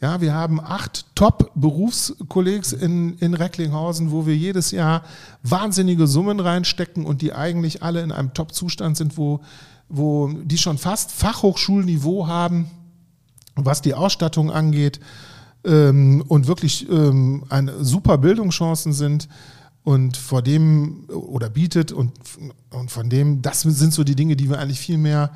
Ja, 0.00 0.22
wir 0.22 0.32
haben 0.32 0.60
acht 0.60 1.04
Top-Berufskollegs 1.14 2.72
in, 2.72 3.18
in 3.18 3.34
Recklinghausen, 3.34 4.12
wo 4.12 4.24
wir 4.24 4.34
jedes 4.34 4.70
Jahr 4.70 5.02
wahnsinnige 5.42 6.06
Summen 6.06 6.40
reinstecken 6.40 7.04
und 7.04 7.20
die 7.20 7.34
eigentlich 7.34 7.82
alle 7.82 8.00
in 8.00 8.10
einem 8.10 8.32
Top-Zustand 8.32 8.96
sind, 8.96 9.18
wo, 9.18 9.40
wo 9.90 10.28
die 10.28 10.58
schon 10.58 10.78
fast 10.78 11.10
Fachhochschulniveau 11.10 12.26
haben, 12.26 12.70
was 13.56 13.82
die 13.82 13.94
Ausstattung 13.94 14.50
angeht 14.50 15.00
ähm, 15.64 16.24
und 16.26 16.46
wirklich 16.46 16.88
ähm, 16.88 17.44
eine 17.48 17.84
super 17.84 18.18
Bildungschancen 18.18 18.92
sind 18.92 19.28
und 19.82 20.16
vor 20.16 20.42
dem 20.42 21.04
oder 21.08 21.50
bietet 21.50 21.92
und, 21.92 22.12
und 22.70 22.90
von 22.90 23.10
dem, 23.10 23.42
das 23.42 23.62
sind 23.62 23.92
so 23.92 24.04
die 24.04 24.16
Dinge, 24.16 24.36
die 24.36 24.48
wir 24.48 24.58
eigentlich 24.58 24.80
viel 24.80 24.98
mehr 24.98 25.32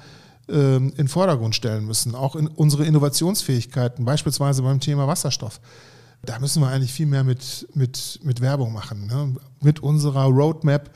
ähm, 0.48 0.92
in 0.96 1.08
Vordergrund 1.08 1.54
stellen 1.54 1.86
müssen. 1.86 2.14
Auch 2.14 2.36
in 2.36 2.46
unsere 2.46 2.84
Innovationsfähigkeiten, 2.84 4.04
beispielsweise 4.04 4.62
beim 4.62 4.80
Thema 4.80 5.06
Wasserstoff. 5.06 5.60
Da 6.22 6.38
müssen 6.38 6.62
wir 6.62 6.68
eigentlich 6.68 6.92
viel 6.92 7.06
mehr 7.06 7.24
mit, 7.24 7.68
mit, 7.74 8.20
mit 8.22 8.40
Werbung 8.40 8.72
machen. 8.72 9.06
Ne? 9.06 9.36
Mit 9.60 9.80
unserer 9.80 10.24
Roadmap 10.24 10.90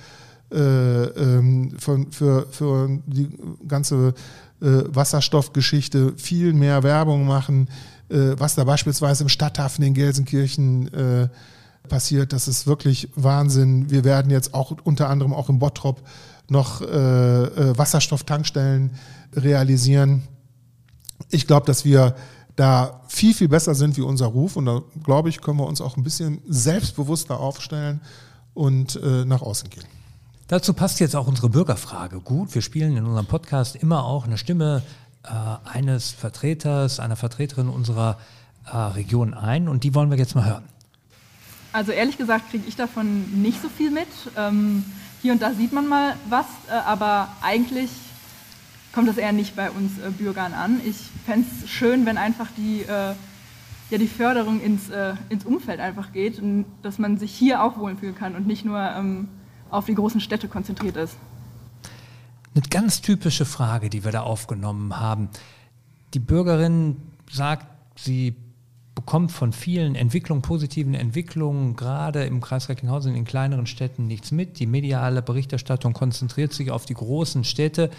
äh, 0.51 0.57
ähm, 0.57 1.75
für, 1.79 2.07
für, 2.11 2.47
für 2.51 2.89
die 3.07 3.29
ganze 3.67 4.15
äh, 4.63 4.85
Wasserstoffgeschichte 4.87 6.15
viel 6.17 6.55
mehr 6.55 6.83
Werbung 6.83 7.27
machen 7.27 7.69
äh, 8.09 8.35
was 8.39 8.55
da 8.55 8.65
beispielsweise 8.65 9.25
im 9.25 9.29
Stadthafen 9.29 9.85
in 9.85 9.93
Gelsenkirchen 9.93 11.29
passiert. 11.91 12.33
Das 12.33 12.49
ist 12.49 12.67
wirklich 12.67 13.11
Wahnsinn. 13.15 13.91
Wir 13.91 14.05
werden 14.05 14.31
jetzt 14.31 14.55
auch 14.55 14.75
unter 14.85 15.11
anderem 15.11 15.35
auch 15.35 15.51
im 15.51 15.59
Bottrop 15.59 16.01
noch 16.49 16.81
Wasserstofftankstellen 16.81 18.93
realisieren. 19.35 20.23
Ich 21.31 21.47
glaube, 21.47 21.67
dass 21.67 21.85
wir 21.85 22.17
da 22.57 23.03
viel, 23.09 23.35
viel 23.35 23.49
besser 23.49 23.75
sind 23.75 23.99
wie 23.99 24.03
unser 24.03 24.27
Ruf 24.27 24.57
und 24.57 24.65
da 24.65 24.81
glaube 25.05 25.29
ich, 25.29 25.43
können 25.43 25.59
wir 25.59 25.67
uns 25.67 25.83
auch 25.83 25.99
ein 25.99 26.03
bisschen 26.03 26.41
selbstbewusster 26.49 27.39
aufstellen 27.39 28.01
und 28.55 28.99
nach 29.27 29.43
außen 29.43 29.69
gehen. 29.69 29.98
Dazu 30.49 30.73
passt 30.73 30.99
jetzt 30.99 31.15
auch 31.15 31.27
unsere 31.27 31.51
Bürgerfrage 31.51 32.21
gut. 32.21 32.55
Wir 32.55 32.63
spielen 32.63 32.97
in 32.97 33.05
unserem 33.05 33.27
Podcast 33.27 33.77
immer 33.77 34.05
auch 34.05 34.25
eine 34.25 34.39
Stimme 34.39 34.83
äh, 35.23 35.29
eines 35.69 36.11
Vertreters, 36.11 37.01
einer 37.01 37.17
Vertreterin 37.17 37.69
unserer 37.69 38.19
äh, 38.65 38.75
Region 38.75 39.35
ein 39.35 39.69
und 39.69 39.85
die 39.85 39.95
wollen 39.95 40.11
wir 40.11 40.17
jetzt 40.17 40.35
mal 40.35 40.47
hören. 40.47 40.65
Also 41.75 41.93
ehrlich 41.93 42.17
gesagt 42.17 42.49
kriege 42.51 42.65
ich 42.67 42.77
davon 42.77 43.43
nicht 43.43 43.61
so 43.61 43.69
viel 43.69 43.91
mit. 43.91 44.09
Ähm, 44.39 44.87
hier 45.21 45.33
und 45.33 45.43
da 45.43 45.53
sieht 45.53 45.75
man 45.75 45.87
mal 45.87 46.15
was, 46.31 46.47
äh, 46.71 46.73
aber 46.73 47.29
eigentlich 47.43 47.91
kommt 48.95 49.07
das 49.07 49.19
eher 49.19 49.33
nicht 49.33 49.55
bei 49.55 49.71
uns 49.71 49.99
äh, 49.99 50.09
Bürgern 50.09 50.55
an. 50.55 50.81
Ich 50.83 50.97
fände 51.27 51.47
es 51.63 51.69
schön, 51.69 52.07
wenn 52.07 52.17
einfach 52.17 52.49
die, 52.57 52.85
äh, 52.85 53.13
ja, 53.91 53.99
die 53.99 54.09
Förderung 54.09 54.63
ins, 54.63 54.89
äh, 54.89 55.13
ins 55.29 55.45
Umfeld 55.45 55.79
einfach 55.79 56.11
geht 56.13 56.41
und 56.41 56.65
dass 56.81 56.99
man 56.99 57.19
sich 57.19 57.35
hier 57.35 57.63
auch 57.63 57.77
wohlfühlen 57.77 58.15
kann 58.15 58.35
und 58.35 58.47
nicht 58.47 58.65
nur 58.65 58.81
ähm, 58.81 59.29
auf 59.71 59.87
die 59.87 59.95
großen 59.95 60.21
Städte 60.21 60.49
konzentriert 60.49 60.97
ist. 60.97 61.17
Eine 62.55 62.63
ganz 62.71 63.01
typische 63.01 63.45
Frage, 63.45 63.91
die 63.91 64.05
wir 64.05 64.13
da 64.13 64.23
aufgenommen 64.23 64.99
haben. 64.99 65.29
Die 66.15 66.19
Bürgerin 66.19 66.97
sagt, 67.31 67.67
sie 67.97 68.35
bekommt 68.95 69.31
von 69.31 69.53
vielen 69.53 69.95
Entwicklungen, 69.95 70.43
positiven 70.43 70.95
Entwicklungen, 70.95 71.77
gerade 71.77 72.25
im 72.25 72.41
Kreis 72.41 72.69
Recklinghausen, 72.69 73.15
in 73.15 73.25
kleineren 73.25 73.67
Städten 73.67 74.09
nichts 74.09 74.33
mit. 74.33 74.59
Die 74.59 74.67
mediale 74.67 75.23
Berichterstattung 75.23 75.93
konzentriert 75.93 76.53
sich 76.53 76.73
auf 76.73 76.85
die 76.85 76.95
großen 76.95 77.45
Städte. 77.45 77.91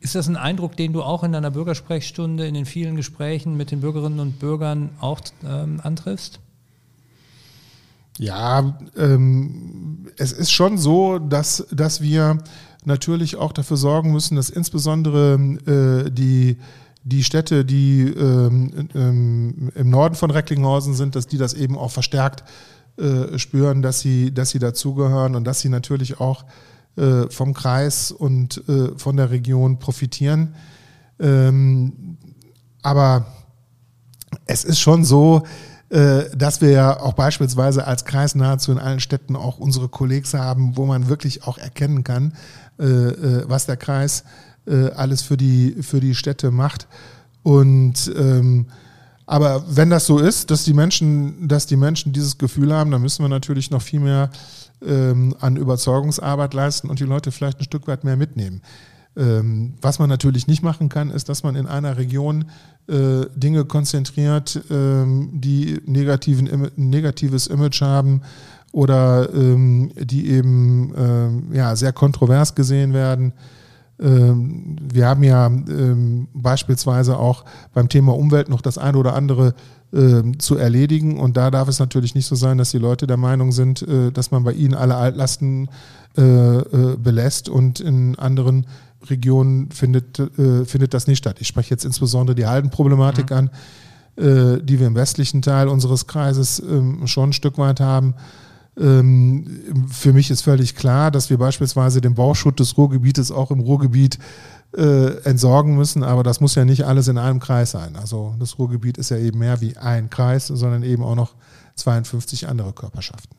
Ist 0.00 0.14
das 0.14 0.28
ein 0.28 0.36
Eindruck, 0.36 0.76
den 0.76 0.92
du 0.92 1.02
auch 1.02 1.22
in 1.22 1.32
deiner 1.32 1.50
Bürgersprechstunde, 1.50 2.46
in 2.46 2.54
den 2.54 2.66
vielen 2.66 2.96
Gesprächen 2.96 3.56
mit 3.56 3.70
den 3.70 3.80
Bürgerinnen 3.80 4.20
und 4.20 4.38
Bürgern 4.38 4.90
auch 5.00 5.20
ähm, 5.44 5.80
antriffst? 5.82 6.40
Ja, 8.18 8.78
ähm, 8.96 10.08
es 10.16 10.32
ist 10.32 10.52
schon 10.52 10.78
so, 10.78 11.18
dass, 11.18 11.66
dass 11.70 12.00
wir 12.02 12.38
natürlich 12.84 13.36
auch 13.36 13.52
dafür 13.52 13.76
sorgen 13.76 14.12
müssen, 14.12 14.36
dass 14.36 14.50
insbesondere 14.50 15.34
äh, 15.66 16.10
die, 16.10 16.58
die 17.04 17.24
Städte, 17.24 17.64
die 17.64 18.02
ähm, 18.02 18.88
ähm, 18.94 19.72
im 19.74 19.90
Norden 19.90 20.14
von 20.14 20.30
Recklinghausen 20.30 20.94
sind, 20.94 21.16
dass 21.16 21.26
die 21.26 21.38
das 21.38 21.54
eben 21.54 21.78
auch 21.78 21.90
verstärkt 21.90 22.44
äh, 22.98 23.38
spüren, 23.38 23.82
dass 23.82 24.00
sie, 24.00 24.34
dass 24.34 24.50
sie 24.50 24.58
dazugehören 24.58 25.34
und 25.34 25.44
dass 25.44 25.60
sie 25.60 25.68
natürlich 25.68 26.20
auch 26.20 26.44
äh, 26.96 27.30
vom 27.30 27.54
Kreis 27.54 28.12
und 28.12 28.68
äh, 28.68 28.96
von 28.98 29.16
der 29.16 29.30
Region 29.30 29.78
profitieren. 29.78 30.54
Ähm, 31.18 32.18
aber 32.82 33.26
es 34.46 34.64
ist 34.64 34.80
schon 34.80 35.04
so, 35.04 35.44
dass 35.92 36.62
wir 36.62 36.70
ja 36.70 37.00
auch 37.00 37.12
beispielsweise 37.12 37.86
als 37.86 38.06
Kreis 38.06 38.34
nahezu 38.34 38.72
in 38.72 38.78
allen 38.78 39.00
Städten 39.00 39.36
auch 39.36 39.58
unsere 39.58 39.88
Kollegs 39.88 40.32
haben, 40.32 40.76
wo 40.78 40.86
man 40.86 41.08
wirklich 41.08 41.46
auch 41.46 41.58
erkennen 41.58 42.02
kann, 42.02 42.32
äh, 42.78 42.84
äh, 42.84 43.44
was 43.46 43.66
der 43.66 43.76
Kreis 43.76 44.24
alles 44.94 45.22
für 45.22 45.36
die, 45.36 45.82
für 45.82 45.98
die 45.98 46.14
Städte 46.14 46.52
macht. 46.52 46.86
Und 47.42 48.12
ähm, 48.16 48.66
aber 49.26 49.64
wenn 49.68 49.90
das 49.90 50.06
so 50.06 50.18
ist, 50.18 50.50
dass 50.50 50.62
die 50.64 50.72
Menschen, 50.72 51.48
dass 51.48 51.66
die 51.66 51.76
Menschen 51.76 52.12
dieses 52.12 52.38
Gefühl 52.38 52.72
haben, 52.72 52.90
dann 52.90 53.02
müssen 53.02 53.24
wir 53.24 53.28
natürlich 53.28 53.70
noch 53.70 53.82
viel 53.82 53.98
mehr 53.98 54.30
ähm, 54.86 55.34
an 55.40 55.56
Überzeugungsarbeit 55.56 56.54
leisten 56.54 56.90
und 56.90 57.00
die 57.00 57.04
Leute 57.04 57.32
vielleicht 57.32 57.58
ein 57.58 57.64
Stück 57.64 57.88
weit 57.88 58.04
mehr 58.04 58.16
mitnehmen. 58.16 58.62
Ähm, 59.14 59.74
was 59.82 59.98
man 59.98 60.08
natürlich 60.08 60.46
nicht 60.46 60.62
machen 60.62 60.88
kann, 60.88 61.10
ist, 61.10 61.28
dass 61.28 61.42
man 61.42 61.54
in 61.54 61.66
einer 61.66 61.98
Region 61.98 62.46
äh, 62.88 63.26
Dinge 63.36 63.66
konzentriert, 63.66 64.62
ähm, 64.70 65.28
die 65.34 65.80
negativen, 65.84 66.70
negatives 66.76 67.46
Image 67.46 67.82
haben 67.82 68.22
oder 68.72 69.28
ähm, 69.34 69.92
die 70.00 70.30
eben 70.30 70.94
ähm, 70.96 71.52
ja, 71.52 71.76
sehr 71.76 71.92
kontrovers 71.92 72.54
gesehen 72.54 72.94
werden. 72.94 73.34
Ähm, 74.00 74.76
wir 74.90 75.06
haben 75.06 75.22
ja 75.24 75.46
ähm, 75.46 76.28
beispielsweise 76.32 77.18
auch 77.18 77.44
beim 77.74 77.90
Thema 77.90 78.16
Umwelt 78.16 78.48
noch 78.48 78.62
das 78.62 78.78
eine 78.78 78.96
oder 78.96 79.14
andere 79.14 79.54
zu 80.38 80.56
erledigen. 80.56 81.20
Und 81.20 81.36
da 81.36 81.50
darf 81.50 81.68
es 81.68 81.78
natürlich 81.78 82.14
nicht 82.14 82.24
so 82.24 82.34
sein, 82.34 82.56
dass 82.56 82.70
die 82.70 82.78
Leute 82.78 83.06
der 83.06 83.18
Meinung 83.18 83.52
sind, 83.52 83.82
äh, 83.82 84.10
dass 84.10 84.30
man 84.30 84.42
bei 84.42 84.52
ihnen 84.52 84.72
alle 84.72 84.96
Altlasten 84.96 85.68
äh, 86.16 86.22
äh, 86.22 86.96
belässt 86.96 87.48
und 87.48 87.80
in 87.80 88.18
anderen 88.18 88.66
Regionen 89.08 89.70
findet, 89.70 90.16
findet 90.16 90.94
das 90.94 91.06
nicht 91.06 91.18
statt. 91.18 91.36
Ich 91.40 91.48
spreche 91.48 91.70
jetzt 91.70 91.84
insbesondere 91.84 92.34
die 92.34 92.46
Haldenproblematik 92.46 93.30
mhm. 93.30 93.36
an, 93.36 93.50
die 94.16 94.78
wir 94.78 94.86
im 94.86 94.94
westlichen 94.94 95.42
Teil 95.42 95.68
unseres 95.68 96.06
Kreises 96.06 96.62
schon 97.06 97.30
ein 97.30 97.32
Stück 97.32 97.58
weit 97.58 97.80
haben. 97.80 98.14
Für 98.76 100.12
mich 100.12 100.30
ist 100.30 100.42
völlig 100.42 100.74
klar, 100.74 101.10
dass 101.10 101.30
wir 101.30 101.38
beispielsweise 101.38 102.00
den 102.00 102.14
Bauschutt 102.14 102.60
des 102.60 102.76
Ruhrgebietes 102.76 103.30
auch 103.30 103.50
im 103.50 103.60
Ruhrgebiet 103.60 104.18
äh, 104.76 105.22
entsorgen 105.24 105.76
müssen, 105.76 106.02
aber 106.02 106.22
das 106.22 106.40
muss 106.40 106.54
ja 106.54 106.64
nicht 106.64 106.84
alles 106.86 107.08
in 107.08 107.18
einem 107.18 107.40
Kreis 107.40 107.72
sein. 107.72 107.94
Also 107.96 108.34
das 108.38 108.58
Ruhrgebiet 108.58 108.96
ist 108.96 109.10
ja 109.10 109.18
eben 109.18 109.38
mehr 109.38 109.60
wie 109.60 109.76
ein 109.76 110.08
Kreis, 110.08 110.46
sondern 110.46 110.82
eben 110.82 111.02
auch 111.02 111.14
noch 111.14 111.34
52 111.76 112.48
andere 112.48 112.72
Körperschaften. 112.72 113.36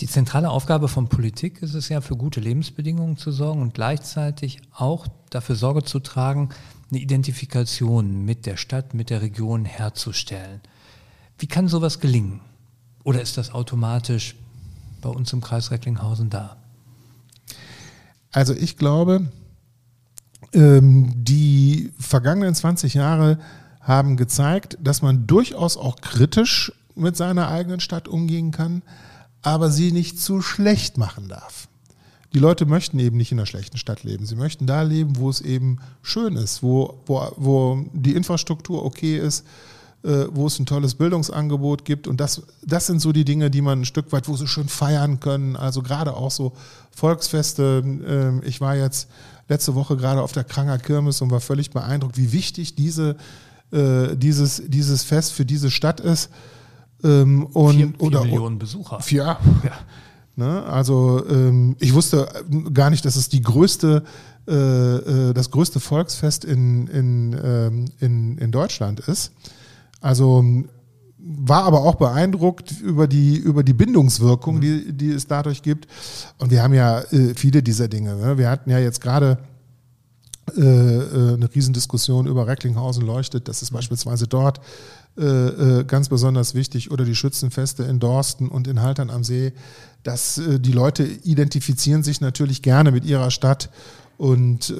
Die 0.00 0.08
zentrale 0.08 0.50
Aufgabe 0.50 0.88
von 0.88 1.08
Politik 1.08 1.62
ist 1.62 1.74
es 1.74 1.88
ja, 1.88 2.00
für 2.00 2.16
gute 2.16 2.40
Lebensbedingungen 2.40 3.16
zu 3.16 3.30
sorgen 3.30 3.62
und 3.62 3.74
gleichzeitig 3.74 4.60
auch 4.72 5.06
dafür 5.30 5.54
Sorge 5.54 5.84
zu 5.84 6.00
tragen, 6.00 6.48
eine 6.90 7.00
Identifikation 7.00 8.24
mit 8.24 8.44
der 8.44 8.56
Stadt, 8.56 8.92
mit 8.92 9.10
der 9.10 9.22
Region 9.22 9.64
herzustellen. 9.64 10.60
Wie 11.38 11.46
kann 11.46 11.68
sowas 11.68 12.00
gelingen? 12.00 12.40
Oder 13.04 13.22
ist 13.22 13.38
das 13.38 13.52
automatisch 13.52 14.34
bei 15.00 15.10
uns 15.10 15.32
im 15.32 15.40
Kreis 15.40 15.70
Recklinghausen 15.70 16.28
da? 16.28 16.56
Also 18.32 18.52
ich 18.52 18.76
glaube, 18.76 19.28
ähm, 20.52 21.12
die 21.14 21.92
vergangenen 22.00 22.54
20 22.54 22.94
Jahre 22.94 23.38
haben 23.80 24.16
gezeigt, 24.16 24.76
dass 24.80 25.02
man 25.02 25.28
durchaus 25.28 25.76
auch 25.76 25.96
kritisch 25.96 26.72
mit 26.96 27.16
seiner 27.16 27.48
eigenen 27.48 27.80
Stadt 27.80 28.08
umgehen 28.08 28.50
kann, 28.50 28.82
aber 29.44 29.70
sie 29.70 29.92
nicht 29.92 30.20
zu 30.20 30.40
schlecht 30.40 30.96
machen 30.98 31.28
darf. 31.28 31.68
Die 32.32 32.40
Leute 32.40 32.66
möchten 32.66 32.98
eben 32.98 33.16
nicht 33.16 33.30
in 33.30 33.38
einer 33.38 33.46
schlechten 33.46 33.76
Stadt 33.76 34.02
leben. 34.02 34.26
Sie 34.26 34.34
möchten 34.34 34.66
da 34.66 34.82
leben, 34.82 35.16
wo 35.18 35.30
es 35.30 35.40
eben 35.40 35.78
schön 36.02 36.34
ist, 36.34 36.62
wo, 36.64 36.98
wo, 37.06 37.30
wo 37.36 37.84
die 37.92 38.16
Infrastruktur 38.16 38.84
okay 38.84 39.18
ist, 39.18 39.46
äh, 40.02 40.26
wo 40.32 40.48
es 40.48 40.58
ein 40.58 40.66
tolles 40.66 40.94
Bildungsangebot 40.94 41.84
gibt. 41.84 42.08
Und 42.08 42.20
das, 42.20 42.42
das 42.62 42.86
sind 42.86 43.00
so 43.00 43.12
die 43.12 43.24
Dinge, 43.24 43.50
die 43.50 43.60
man 43.60 43.82
ein 43.82 43.84
Stück 43.84 44.10
weit, 44.12 44.26
wo 44.28 44.36
sie 44.36 44.48
schön 44.48 44.68
feiern 44.68 45.20
können. 45.20 45.54
Also 45.56 45.82
gerade 45.82 46.16
auch 46.16 46.32
so 46.32 46.54
Volksfeste. 46.90 47.82
Ähm, 47.84 48.42
ich 48.44 48.60
war 48.60 48.74
jetzt 48.74 49.08
letzte 49.48 49.74
Woche 49.74 49.96
gerade 49.96 50.22
auf 50.22 50.32
der 50.32 50.44
Kranger 50.44 50.78
Kirmes 50.78 51.20
und 51.20 51.30
war 51.30 51.40
völlig 51.40 51.70
beeindruckt, 51.70 52.16
wie 52.16 52.32
wichtig 52.32 52.74
diese, 52.74 53.16
äh, 53.70 54.16
dieses, 54.16 54.62
dieses 54.66 55.04
Fest 55.04 55.34
für 55.34 55.44
diese 55.44 55.70
Stadt 55.70 56.00
ist. 56.00 56.30
Ähm, 57.04 57.46
und, 57.46 57.76
vier, 57.76 57.88
vier 57.88 58.00
oder, 58.00 58.24
Millionen 58.24 58.58
Besucher. 58.58 59.00
Vier, 59.00 59.36
ja. 59.62 59.72
Ne? 60.36 60.64
Also 60.64 61.24
ähm, 61.28 61.76
ich 61.78 61.94
wusste 61.94 62.26
gar 62.72 62.90
nicht, 62.90 63.04
dass 63.04 63.14
es 63.14 63.28
die 63.28 63.40
größte, 63.42 64.02
äh, 64.46 65.32
das 65.32 65.50
größte 65.50 65.78
Volksfest 65.78 66.44
in, 66.44 66.88
in, 66.88 67.88
in, 68.00 68.38
in 68.38 68.50
Deutschland 68.50 69.00
ist. 69.00 69.30
Also 70.00 70.44
war 71.24 71.64
aber 71.64 71.82
auch 71.82 71.94
beeindruckt 71.94 72.72
über 72.82 73.06
die, 73.06 73.36
über 73.36 73.62
die 73.62 73.72
Bindungswirkung, 73.72 74.60
die, 74.60 74.92
die 74.92 75.10
es 75.10 75.26
dadurch 75.26 75.62
gibt. 75.62 75.86
Und 76.38 76.50
wir 76.50 76.62
haben 76.62 76.74
ja 76.74 77.00
äh, 77.00 77.34
viele 77.34 77.62
dieser 77.62 77.88
Dinge. 77.88 78.14
Ne? 78.16 78.36
Wir 78.36 78.50
hatten 78.50 78.70
ja 78.70 78.78
jetzt 78.78 79.00
gerade 79.00 79.38
äh, 80.56 80.60
äh, 80.60 81.34
eine 81.34 81.48
Riesendiskussion 81.54 82.26
über 82.26 82.46
Recklinghausen 82.46 83.06
leuchtet. 83.06 83.48
Das 83.48 83.62
ist 83.62 83.70
beispielsweise 83.70 84.26
dort 84.26 84.60
äh, 85.16 85.22
äh, 85.80 85.84
ganz 85.84 86.08
besonders 86.08 86.54
wichtig. 86.54 86.90
Oder 86.90 87.04
die 87.04 87.14
Schützenfeste 87.14 87.84
in 87.84 88.00
Dorsten 88.00 88.48
und 88.48 88.66
in 88.66 88.82
Haltern 88.82 89.10
am 89.10 89.24
See. 89.24 89.52
Dass 90.02 90.38
äh, 90.38 90.60
die 90.60 90.72
Leute 90.72 91.04
identifizieren 91.04 92.02
sich 92.02 92.20
natürlich 92.20 92.62
gerne 92.62 92.92
mit 92.92 93.04
ihrer 93.04 93.30
Stadt 93.30 93.70
und 94.16 94.72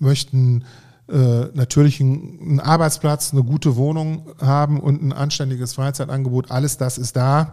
möchten 0.00 0.64
äh, 1.08 1.46
natürlich 1.54 2.00
einen, 2.00 2.58
Arbeitsplatz, 2.58 3.32
eine 3.32 3.44
gute 3.44 3.76
Wohnung 3.76 4.26
haben 4.40 4.80
und 4.80 5.02
ein 5.02 5.12
anständiges 5.12 5.74
Freizeitangebot. 5.74 6.50
Alles 6.50 6.78
das 6.78 6.98
ist 6.98 7.14
da. 7.14 7.52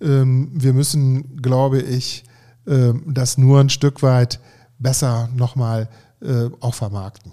Ähm, 0.00 0.50
wir 0.54 0.72
müssen, 0.72 1.40
glaube 1.40 1.80
ich, 1.80 2.24
äh, 2.66 2.92
das 3.06 3.38
nur 3.38 3.60
ein 3.60 3.70
Stück 3.70 4.02
weit 4.02 4.40
besser 4.80 5.28
nochmal 5.36 5.88
äh, 6.20 6.50
auch 6.58 6.74
vermarkten. 6.74 7.30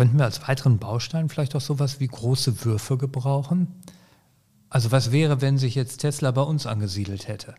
Könnten 0.00 0.16
wir 0.16 0.24
als 0.24 0.48
weiteren 0.48 0.78
Baustein 0.78 1.28
vielleicht 1.28 1.54
auch 1.54 1.60
sowas 1.60 2.00
wie 2.00 2.06
große 2.06 2.64
Würfe 2.64 2.96
gebrauchen? 2.96 3.68
Also 4.70 4.92
was 4.92 5.12
wäre, 5.12 5.42
wenn 5.42 5.58
sich 5.58 5.74
jetzt 5.74 5.98
Tesla 5.98 6.30
bei 6.30 6.40
uns 6.40 6.64
angesiedelt 6.66 7.28
hätte? 7.28 7.54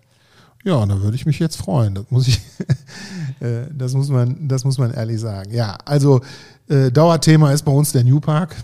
Ja, 0.64 0.84
da 0.88 1.02
würde 1.02 1.14
ich 1.14 1.28
mich 1.28 1.38
jetzt 1.38 1.58
freuen. 1.58 1.94
Das 1.94 2.06
muss 2.10 2.28
ich, 2.28 2.42
äh, 3.42 3.68
das 3.72 3.94
muss 3.94 4.10
man, 4.10 4.48
das 4.48 4.64
muss 4.64 4.80
man 4.80 4.92
ehrlich 4.92 5.20
sagen. 5.20 5.52
Ja, 5.52 5.78
also 5.86 6.22
äh, 6.68 6.92
Dauerthema 6.92 7.52
ist 7.52 7.62
bei 7.62 7.72
uns 7.72 7.92
der 7.92 8.04
New 8.04 8.20
Park. 8.20 8.56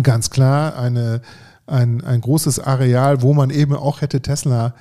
Ganz 0.00 0.30
klar, 0.30 0.78
eine, 0.78 1.22
ein, 1.66 2.04
ein 2.04 2.20
großes 2.20 2.60
Areal, 2.60 3.20
wo 3.20 3.34
man 3.34 3.50
eben 3.50 3.74
auch 3.74 4.00
hätte 4.00 4.20
Tesla 4.22 4.74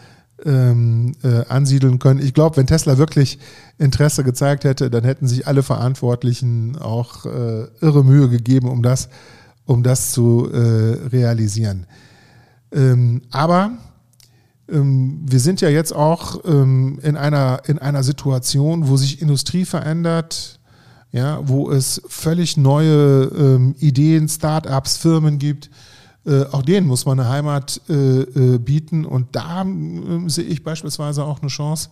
ähm, 0.46 1.14
äh, 1.24 1.46
ansiedeln 1.48 2.00
können. 2.00 2.20
Ich 2.20 2.34
glaube, 2.34 2.58
wenn 2.58 2.68
Tesla 2.68 2.98
wirklich 2.98 3.40
Interesse 3.78 4.24
gezeigt 4.24 4.64
hätte, 4.64 4.90
dann 4.90 5.04
hätten 5.04 5.28
sich 5.28 5.48
alle 5.48 5.64
Verantwortlichen 5.64 6.78
auch 6.78 7.26
äh, 7.26 7.68
irre 7.82 8.04
Mühe 8.04 8.30
gegeben, 8.30 8.70
um 8.70 8.84
das, 8.84 9.10
um 9.66 9.84
das 9.84 10.12
zu 10.12 10.50
äh, 10.52 11.08
realisieren. 11.08 11.86
Ähm, 12.72 13.22
aber 13.32 13.72
ähm, 14.70 15.22
wir 15.26 15.40
sind 15.40 15.62
ja 15.62 15.70
jetzt 15.70 15.96
auch 15.96 16.44
ähm, 16.46 17.00
in, 17.04 17.16
einer, 17.16 17.62
in 17.68 17.80
einer 17.80 18.04
Situation, 18.04 18.88
wo 18.88 18.98
sich 18.98 19.22
Industrie 19.22 19.66
verändert, 19.66 20.60
ja, 21.12 21.48
wo 21.48 21.70
es 21.70 22.02
völlig 22.08 22.58
neue 22.58 23.32
ähm, 23.38 23.76
Ideen, 23.80 24.28
Start-ups, 24.28 24.98
Firmen 24.98 25.38
gibt. 25.38 25.70
Äh, 26.26 26.46
auch 26.46 26.62
denen 26.62 26.88
muss 26.88 27.06
man 27.06 27.20
eine 27.20 27.30
Heimat 27.30 27.82
äh, 27.90 28.22
äh, 28.22 28.58
bieten. 28.58 29.06
Und 29.06 29.36
da 29.36 29.62
ähm, 29.62 30.30
sehe 30.30 30.46
ich 30.46 30.64
beispielsweise 30.64 31.24
auch 31.26 31.42
eine 31.42 31.50
Chance 31.50 31.90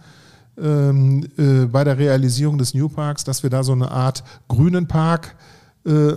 ähm, 0.57 1.25
äh, 1.37 1.65
bei 1.65 1.83
der 1.83 1.97
Realisierung 1.97 2.57
des 2.57 2.73
New 2.73 2.87
Parks, 2.87 3.23
dass 3.23 3.43
wir 3.43 3.49
da 3.49 3.63
so 3.63 3.73
eine 3.73 3.91
Art 3.91 4.23
grünen 4.47 4.87
Park 4.87 5.35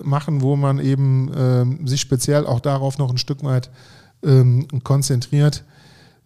machen, 0.03 0.43
wo 0.43 0.57
man 0.57 0.79
eben 0.79 1.33
ähm, 1.35 1.87
sich 1.87 2.03
speziell 2.03 2.45
auch 2.45 2.61
darauf 2.61 2.99
noch 2.99 3.11
ein 3.11 3.17
Stück 3.17 3.43
weit 3.45 3.71
ähm, 4.23 4.69
konzentriert. 4.85 5.65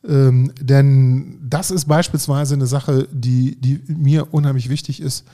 Ähm, 0.04 0.52
denn 0.60 1.38
das 1.48 1.70
ist 1.70 1.84
beispielsweise 1.84 2.54
eine 2.54 2.66
Sache, 2.66 3.06
die, 3.12 3.54
die 3.60 3.80
mir 3.86 4.34
unheimlich 4.34 4.68
wichtig 4.68 5.00
ist. 5.00 5.24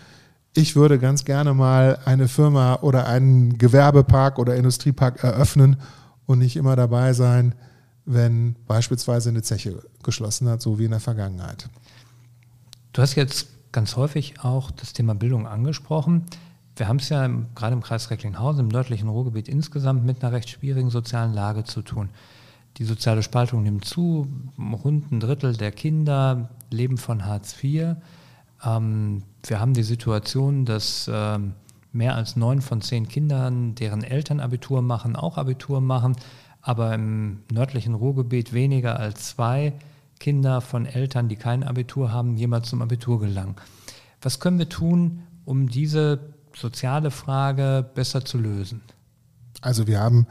Ich 0.55 0.77
würde 0.77 0.99
ganz 0.99 1.25
gerne 1.25 1.55
mal 1.55 1.99
eine 2.05 2.29
Firma 2.29 2.81
oder 2.83 3.07
einen 3.07 3.57
Gewerbepark 3.57 4.39
oder 4.39 4.55
Industriepark 4.55 5.25
eröffnen 5.25 5.79
und 6.27 6.39
nicht 6.39 6.57
immer 6.57 6.77
dabei 6.77 7.13
sein, 7.13 7.55
wenn 8.05 8.57
beispielsweise 8.67 9.31
eine 9.31 9.43
Zeche 9.43 9.83
geschlossen 10.03 10.49
hat, 10.49 10.61
so 10.61 10.79
wie 10.79 10.85
in 10.85 10.91
der 10.91 11.01
Vergangenheit. 11.01 11.69
Du 12.93 13.03
hast 13.03 13.15
jetzt 13.15 13.49
ganz 13.73 13.97
häufig 13.97 14.41
auch 14.41 14.71
das 14.71 14.93
Thema 14.93 15.15
Bildung 15.15 15.47
angesprochen. 15.47 16.25
Wir 16.77 16.89
haben 16.89 16.99
es 16.99 17.09
ja 17.09 17.25
im, 17.25 17.47
gerade 17.55 17.75
im 17.75 17.83
Kreis 17.83 18.11
Recklinghausen, 18.11 18.61
im 18.61 18.69
nördlichen 18.69 19.09
Ruhrgebiet 19.09 19.49
insgesamt 19.49 20.05
mit 20.05 20.23
einer 20.23 20.33
recht 20.33 20.51
schwierigen 20.51 20.91
sozialen 20.91 21.33
Lage 21.33 21.65
zu 21.65 21.83
tun. 21.83 22.11
Die 22.79 22.85
soziale 22.85 23.23
Spaltung 23.23 23.63
nimmt 23.63 23.85
zu, 23.85 24.27
rund 24.59 25.13
ein 25.13 25.21
Drittel 25.21 25.57
der 25.57 25.71
Kinder 25.71 26.51
leben 26.71 26.99
von 26.99 27.25
Hartz 27.25 27.55
IV. 27.63 27.97
Ähm, 28.65 29.23
wir 29.47 29.61
haben 29.61 29.75
die 29.75 29.85
Situation, 29.85 30.65
dass 30.65 31.09
ähm, 31.13 31.55
mehr 31.95 32.15
als 32.15 32.37
neun 32.37 32.61
von 32.61 32.81
zehn 32.81 33.09
Kindern, 33.09 33.75
deren 33.75 34.03
Eltern 34.03 34.41
Abitur 34.41 34.83
machen, 34.83 35.17
auch 35.17 35.39
Abitur 35.39 35.81
machen, 35.81 36.17
aber 36.61 36.95
im 36.95 37.41
nördlichen 37.53 37.95
Ruhrgebiet 37.95 38.53
weniger 38.53 38.99
als 38.99 39.29
zwei 39.29 39.73
Kinder 40.19 40.61
von 40.61 40.87
Eltern, 40.87 41.29
die 41.29 41.37
kein 41.37 41.63
Abitur 41.63 42.13
haben, 42.13 42.37
jemals 42.37 42.69
zum 42.69 42.83
Abitur 42.83 43.21
gelangen. 43.21 43.57
Was 44.23 44.41
können 44.41 44.59
wir 44.59 44.69
tun, 44.69 45.23
um 45.45 45.69
diese 45.69 46.35
soziale 46.57 47.11
Frage 47.11 47.85
besser 47.95 48.25
zu 48.25 48.39
lösen? 48.39 48.81
Also 49.61 49.87
wir 49.87 50.01
haben 50.01 50.27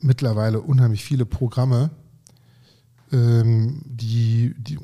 mittlerweile 0.00 0.60
unheimlich 0.60 1.04
viele 1.04 1.24
Programme, 1.24 1.90
ähm, 3.12 3.82
die, 3.84 4.54
die, 4.58 4.78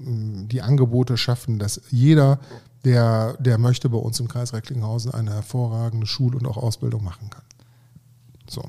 die 0.46 0.62
Angebote 0.62 1.16
schaffen, 1.16 1.59
dass 1.59 1.81
jeder, 1.90 2.38
der, 2.84 3.36
der 3.38 3.58
möchte, 3.58 3.88
bei 3.88 3.98
uns 3.98 4.20
im 4.20 4.28
Kreis 4.28 4.52
Recklinghausen 4.52 5.12
eine 5.12 5.32
hervorragende 5.34 6.06
Schul- 6.06 6.34
und 6.34 6.46
auch 6.46 6.56
Ausbildung 6.56 7.04
machen 7.04 7.30
kann. 7.30 7.42
So. 8.48 8.62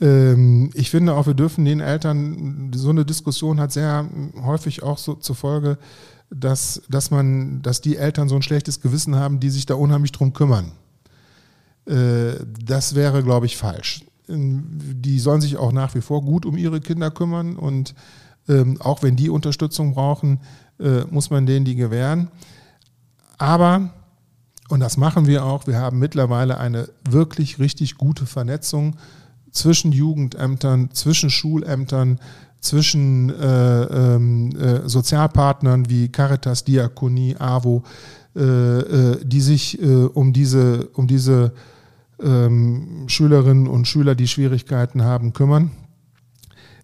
Ähm, 0.00 0.70
ich 0.74 0.90
finde 0.90 1.14
auch, 1.14 1.26
wir 1.26 1.34
dürfen 1.34 1.64
den 1.64 1.80
Eltern, 1.80 2.72
so 2.74 2.90
eine 2.90 3.04
Diskussion 3.04 3.60
hat 3.60 3.72
sehr 3.72 4.08
häufig 4.42 4.82
auch 4.82 4.98
so 4.98 5.14
zur 5.14 5.36
Folge, 5.36 5.78
dass, 6.30 6.82
dass 6.88 7.10
man, 7.10 7.62
dass 7.62 7.80
die 7.80 7.96
Eltern 7.96 8.28
so 8.28 8.36
ein 8.36 8.42
schlechtes 8.42 8.80
Gewissen 8.80 9.14
haben, 9.16 9.38
die 9.38 9.50
sich 9.50 9.66
da 9.66 9.74
unheimlich 9.74 10.12
drum 10.12 10.32
kümmern. 10.32 10.72
Äh, 11.86 12.34
das 12.64 12.94
wäre, 12.94 13.22
glaube 13.22 13.46
ich, 13.46 13.56
falsch. 13.56 14.04
Ähm, 14.28 14.64
die 14.70 15.18
sollen 15.18 15.40
sich 15.40 15.56
auch 15.56 15.72
nach 15.72 15.94
wie 15.94 16.00
vor 16.00 16.22
gut 16.22 16.46
um 16.46 16.56
ihre 16.56 16.80
Kinder 16.80 17.10
kümmern 17.10 17.56
und 17.56 17.94
ähm, 18.48 18.80
auch 18.80 19.02
wenn 19.02 19.14
die 19.14 19.30
Unterstützung 19.30 19.94
brauchen, 19.94 20.40
äh, 20.80 21.04
muss 21.10 21.30
man 21.30 21.46
denen 21.46 21.64
die 21.64 21.76
gewähren. 21.76 22.28
Aber, 23.42 23.90
und 24.68 24.78
das 24.78 24.96
machen 24.96 25.26
wir 25.26 25.44
auch, 25.44 25.66
wir 25.66 25.76
haben 25.76 25.98
mittlerweile 25.98 26.58
eine 26.58 26.88
wirklich 27.10 27.58
richtig 27.58 27.96
gute 27.96 28.24
Vernetzung 28.24 28.94
zwischen 29.50 29.90
Jugendämtern, 29.90 30.90
zwischen 30.92 31.28
Schulämtern, 31.28 32.20
zwischen 32.60 33.30
äh, 33.30 33.82
ähm, 33.82 34.54
äh, 34.54 34.88
Sozialpartnern 34.88 35.90
wie 35.90 36.08
Caritas, 36.08 36.62
Diakonie, 36.62 37.34
AWO, 37.36 37.82
äh, 38.36 38.42
äh 38.42 39.24
die 39.24 39.40
sich 39.40 39.82
äh, 39.82 40.04
um 40.04 40.32
diese, 40.32 40.86
um 40.94 41.08
diese 41.08 41.52
ähm, 42.22 43.06
Schülerinnen 43.08 43.66
und 43.66 43.88
Schüler, 43.88 44.14
die 44.14 44.28
Schwierigkeiten 44.28 45.02
haben, 45.02 45.32
kümmern. 45.32 45.72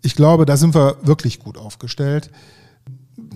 Ich 0.03 0.17
glaube, 0.17 0.45
da 0.45 0.57
sind 0.57 0.75
wir 0.75 0.97
wirklich 1.03 1.39
gut 1.39 1.57
aufgestellt. 1.57 2.33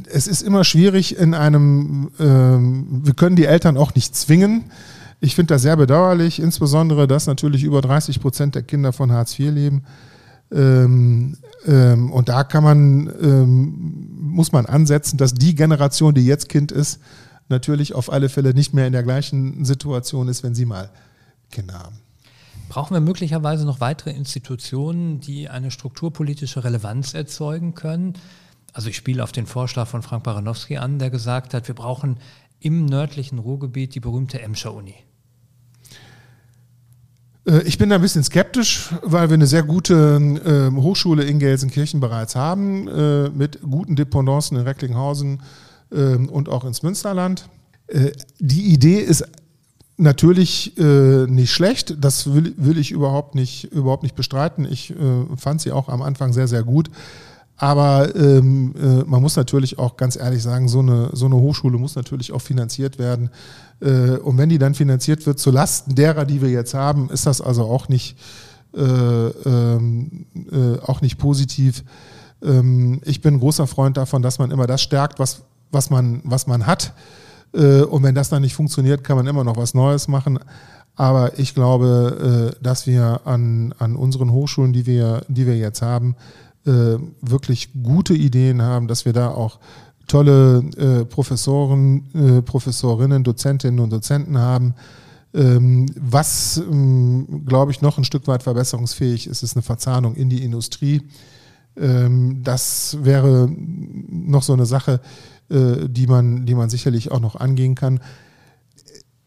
Es 0.07 0.27
ist 0.27 0.42
immer 0.42 0.64
schwierig 0.64 1.16
in 1.16 1.35
einem, 1.35 2.11
ähm, 2.18 3.01
wir 3.05 3.14
können 3.14 3.37
die 3.37 3.47
Eltern 3.47 3.77
auch 3.77 3.95
nicht 3.95 4.14
zwingen. 4.14 4.64
Ich 5.21 5.35
finde 5.35 5.55
das 5.55 5.62
sehr 5.62 5.77
bedauerlich, 5.77 6.40
insbesondere, 6.40 7.07
dass 7.07 7.27
natürlich 7.27 7.62
über 7.62 7.81
30 7.81 8.21
Prozent 8.21 8.55
der 8.55 8.62
Kinder 8.62 8.92
von 8.92 9.12
Hartz 9.12 9.38
IV 9.38 9.53
leben. 9.53 9.85
Ähm, 10.51 11.37
ähm, 11.66 12.12
und 12.12 12.29
da 12.29 12.45
kann 12.45 12.64
man, 12.64 13.12
ähm, 13.23 14.09
muss 14.21 14.53
man 14.53 14.66
ansetzen, 14.66 15.16
dass 15.16 15.35
die 15.35 15.55
Generation, 15.55 16.14
die 16.14 16.27
jetzt 16.27 16.49
Kind 16.49 16.73
ist, 16.73 17.01
natürlich 17.49 17.95
auf 17.95 18.12
alle 18.12 18.29
Fälle 18.29 18.55
nicht 18.55 18.75
mehr 18.75 18.87
in 18.87 18.92
der 18.92 19.03
gleichen 19.03 19.64
Situation 19.64 20.29
ist, 20.29 20.42
wenn 20.42 20.55
sie 20.55 20.64
mal 20.64 20.90
Kinder 21.51 21.75
haben. 21.75 21.97
Brauchen 22.68 22.95
wir 22.95 23.01
möglicherweise 23.01 23.66
noch 23.66 23.81
weitere 23.81 24.11
Institutionen, 24.11 25.21
die 25.21 25.49
eine 25.49 25.71
strukturpolitische 25.71 26.64
Relevanz 26.64 27.14
erzeugen 27.14 27.75
können? 27.75 28.14
Also 28.72 28.88
ich 28.88 28.96
spiele 28.96 29.22
auf 29.22 29.32
den 29.32 29.46
Vorschlag 29.46 29.87
von 29.87 30.02
Frank 30.02 30.24
Baranowski 30.24 30.78
an, 30.78 30.98
der 30.98 31.11
gesagt 31.11 31.54
hat, 31.54 31.68
wir 31.68 31.74
brauchen 31.74 32.16
im 32.58 32.87
nördlichen 32.87 33.38
Ruhrgebiet 33.38 33.94
die 33.94 34.00
berühmte 34.00 34.40
Emscher 34.40 34.72
Uni. 34.74 34.94
Äh, 37.46 37.62
ich 37.62 37.78
bin 37.78 37.90
da 37.90 37.96
ein 37.96 38.00
bisschen 38.00 38.24
skeptisch, 38.24 38.90
weil 39.02 39.28
wir 39.28 39.35
eine 39.35 39.46
sehr 39.46 39.62
gute 39.62 40.70
äh, 40.74 40.74
Hochschule 40.74 41.24
in 41.24 41.38
Gelsenkirchen 41.38 42.00
bereits 42.00 42.35
haben, 42.35 42.88
äh, 42.88 43.28
mit 43.30 43.61
guten 43.62 43.96
Dependancen 43.96 44.56
in 44.56 44.64
Recklinghausen 44.64 45.42
äh, 45.90 46.14
und 46.14 46.48
auch 46.48 46.64
ins 46.64 46.82
Münsterland. 46.82 47.48
Äh, 47.88 48.12
die 48.38 48.72
Idee 48.72 49.00
ist 49.00 49.24
natürlich 49.98 50.74
nicht 50.76 51.52
schlecht. 51.52 52.02
Das 52.02 52.32
will, 52.35 52.78
ich 52.78 52.90
überhaupt 52.90 53.37
nicht, 53.37 53.64
überhaupt 53.64 54.02
nicht 54.02 54.16
bestreiten. 54.16 54.64
Ich 54.64 54.92
fand 55.37 55.61
sie 55.61 55.70
auch 55.70 55.88
am 55.88 56.02
Anfang 56.02 56.32
sehr, 56.32 56.48
sehr 56.48 56.64
gut. 56.64 56.90
Aber 57.57 58.15
ähm, 58.17 58.75
äh, 58.77 59.05
man 59.05 59.23
muss 59.23 59.37
natürlich 59.37 59.79
auch 59.79 59.97
ganz 59.97 60.17
ehrlich 60.17 60.43
sagen, 60.43 60.69
so 60.69 60.81
eine, 60.81 61.11
so 61.12 61.27
eine 61.27 61.37
Hochschule 61.37 61.79
muss 61.79 61.95
natürlich 61.95 62.33
auch 62.33 62.41
finanziert 62.41 62.99
werden. 62.99 63.31
Äh, 63.81 64.17
und 64.17 64.38
wenn 64.38 64.49
die 64.49 64.59
dann 64.59 64.75
finanziert 64.75 65.27
wird 65.27 65.38
zu 65.38 65.51
Lasten 65.51 65.95
derer, 65.95 66.25
die 66.25 66.43
wir 66.43 66.51
jetzt 66.51 66.75
haben, 66.75 67.09
ist 67.11 67.27
das 67.27 67.41
also 67.41 67.65
auch 67.65 67.88
nicht, 67.88 68.17
äh, 68.75 68.81
ähm, 68.83 70.27
äh, 70.51 70.79
auch 70.81 71.03
nicht 71.03 71.19
positiv. 71.19 71.85
Ähm, 72.43 73.01
ich 73.05 73.21
bin 73.21 73.38
großer 73.38 73.67
Freund 73.67 73.97
davon, 73.97 74.23
dass 74.23 74.38
man 74.38 74.51
immer 74.51 74.67
das 74.67 74.83
stärkt, 74.83 75.19
was, 75.19 75.43
was, 75.71 75.91
man, 75.91 76.21
was 76.25 76.47
man 76.47 76.67
hat. 76.67 76.93
Äh, 77.55 77.83
und 77.83 78.03
wenn 78.03 78.15
das 78.15 78.29
dann 78.29 78.43
nicht 78.43 78.55
funktioniert, 78.55 79.05
kann 79.05 79.17
man 79.17 79.27
immer 79.27 79.45
noch 79.45 79.57
was 79.57 79.75
Neues 79.75 80.09
machen. 80.09 80.38
Aber 80.95 81.38
ich 81.38 81.55
glaube, 81.55 82.55
äh, 82.61 82.62
dass 82.62 82.87
wir 82.87 83.21
an, 83.25 83.75
an 83.79 83.97
unseren 83.97 84.31
Hochschulen, 84.31 84.73
die 84.73 84.87
wir, 84.87 85.23
die 85.29 85.47
wir 85.47 85.57
jetzt 85.57 85.83
haben, 85.83 86.17
äh, 86.66 86.98
wirklich 87.20 87.70
gute 87.83 88.14
Ideen 88.14 88.62
haben, 88.62 88.88
dass 88.88 89.05
wir 89.05 89.12
da 89.12 89.31
auch 89.31 89.59
tolle 90.09 91.07
Professoren, 91.09 92.42
Professorinnen, 92.44 93.25
Dozentinnen 93.25 93.81
und 93.81 93.90
Dozenten 93.90 94.37
haben. 94.37 94.75
Ähm, 95.35 95.87
was, 95.98 96.59
ähm, 96.59 97.44
glaube 97.46 97.70
ich, 97.70 97.81
noch 97.81 97.96
ein 97.96 98.05
Stück 98.05 98.27
weit 98.27 98.42
verbesserungsfähig 98.42 99.27
ist, 99.27 99.42
ist 99.42 99.57
eine 99.57 99.62
Verzahnung 99.62 100.14
in 100.14 100.29
die 100.29 100.44
Industrie. 100.44 101.03
Ähm, 101.77 102.42
das 102.42 102.98
wäre 103.01 103.48
noch 103.48 104.42
so 104.42 104.53
eine 104.53 104.66
Sache, 104.66 105.01
äh, 105.48 105.88
die, 105.88 106.07
man, 106.07 106.44
die 106.44 106.55
man 106.55 106.68
sicherlich 106.68 107.11
auch 107.11 107.20
noch 107.20 107.37
angehen 107.37 107.75
kann. 107.75 108.01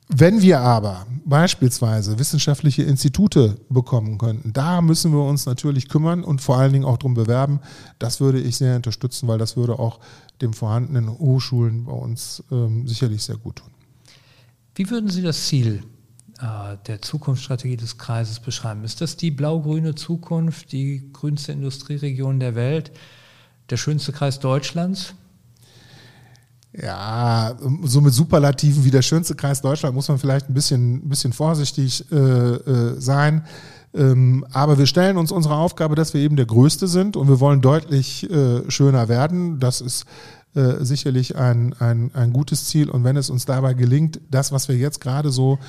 Wenn 0.08 0.42
wir 0.42 0.60
aber 0.60 1.08
beispielsweise 1.26 2.20
wissenschaftliche 2.20 2.84
Institute 2.84 3.58
bekommen 3.70 4.20
könnten, 4.20 4.54
da 4.54 4.82
müssen 4.82 5.12
wir 5.12 5.24
uns 5.24 5.48
natürlich 5.48 5.90
kümmern 5.90 6.24
und 6.24 6.42
vor 6.42 6.58
allen 6.58 6.74
Dingen 6.74 6.86
auch 6.86 6.98
darum 6.98 7.16
bewerben. 7.16 7.60
Das 7.98 8.20
würde 8.20 8.40
ich 8.40 8.58
sehr 8.58 8.76
unterstützen, 8.76 9.28
weil 9.28 9.40
das 9.40 9.58
würde 9.58 9.80
auch 9.80 10.00
den 10.42 10.54
vorhandenen 10.54 11.10
Hochschulen 11.10 11.86
bei 11.86 11.94
uns 11.94 12.44
ähm, 12.52 12.88
sicherlich 12.88 13.24
sehr 13.24 13.38
gut 13.38 13.58
tun. 13.58 13.72
Wie 14.76 14.90
würden 14.92 15.10
Sie 15.10 15.24
das 15.24 15.48
Ziel 15.48 15.84
äh, 16.40 16.78
der 16.86 17.02
Zukunftsstrategie 17.02 17.78
des 17.78 17.98
Kreises 17.98 18.40
beschreiben? 18.40 18.84
Ist 18.84 19.02
das 19.02 19.18
die 19.18 19.32
blau-grüne 19.32 19.96
Zukunft, 19.96 20.72
die 20.72 21.10
grünste 21.14 21.54
Industrieregion 21.54 22.40
der 22.40 22.54
Welt, 22.54 22.92
der 23.72 23.78
schönste 23.78 24.12
Kreis 24.12 24.40
Deutschlands? 24.40 25.16
Ja, 26.82 27.56
so 27.84 28.02
mit 28.02 28.14
Superlativen 28.14 28.84
wie 28.84 28.92
der 28.92 29.02
schönste 29.02 29.36
Kreis 29.36 29.62
Deutschland 29.62 29.96
muss 29.96 30.10
man 30.10 30.18
vielleicht 30.18 30.50
ein 30.50 30.54
bisschen, 30.54 30.96
ein 30.96 31.10
bisschen 31.10 31.32
vorsichtig 31.32 32.06
äh, 32.12 32.16
äh, 32.16 33.00
sein. 33.00 33.46
Ähm, 33.94 34.46
aber 34.52 34.78
wir 34.78 34.88
stellen 34.88 35.18
uns 35.18 35.32
unsere 35.32 35.56
Aufgabe, 35.56 35.96
dass 35.96 36.14
wir 36.14 36.22
eben 36.22 36.36
der 36.36 36.46
Größte 36.46 36.88
sind 36.88 37.16
und 37.16 37.30
wir 37.30 37.40
wollen 37.40 37.62
deutlich 37.62 38.30
äh, 38.30 38.70
schöner 38.70 39.08
werden. 39.08 39.60
Das 39.60 39.80
ist 39.80 40.06
äh, 40.54 40.84
sicherlich 40.84 41.38
ein, 41.38 41.74
ein, 41.80 42.12
ein 42.14 42.34
gutes 42.34 42.66
Ziel. 42.66 42.90
Und 42.90 43.06
wenn 43.06 43.16
es 43.16 43.30
uns 43.30 43.46
dabei 43.46 43.74
gelingt, 43.74 44.20
das, 44.30 44.52
was 44.52 44.68
wir 44.68 44.76
jetzt 44.76 45.00
gerade 45.00 45.32
so 45.32 45.60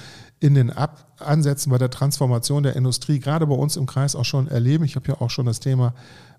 in 0.41 0.55
den 0.55 0.71
Ab 0.71 1.07
Ansätzen 1.19 1.71
bei 1.71 1.79
der 1.79 1.91
Transformation 1.91 2.63
der 2.63 2.77
Industrie, 2.77 3.21
gerade 3.21 3.47
bei 3.47 3.55
uns 3.55 3.77
im 3.77 3.87
Kreis 3.87 4.17
auch 4.17 4.25
schon 4.25 4.49
erleben, 4.49 4.85
ich 4.85 4.97
habe 4.97 5.09
ja 5.09 5.21
auch 5.21 5.31
schon 5.31 5.47
das 5.47 5.61
Thema 5.61 5.95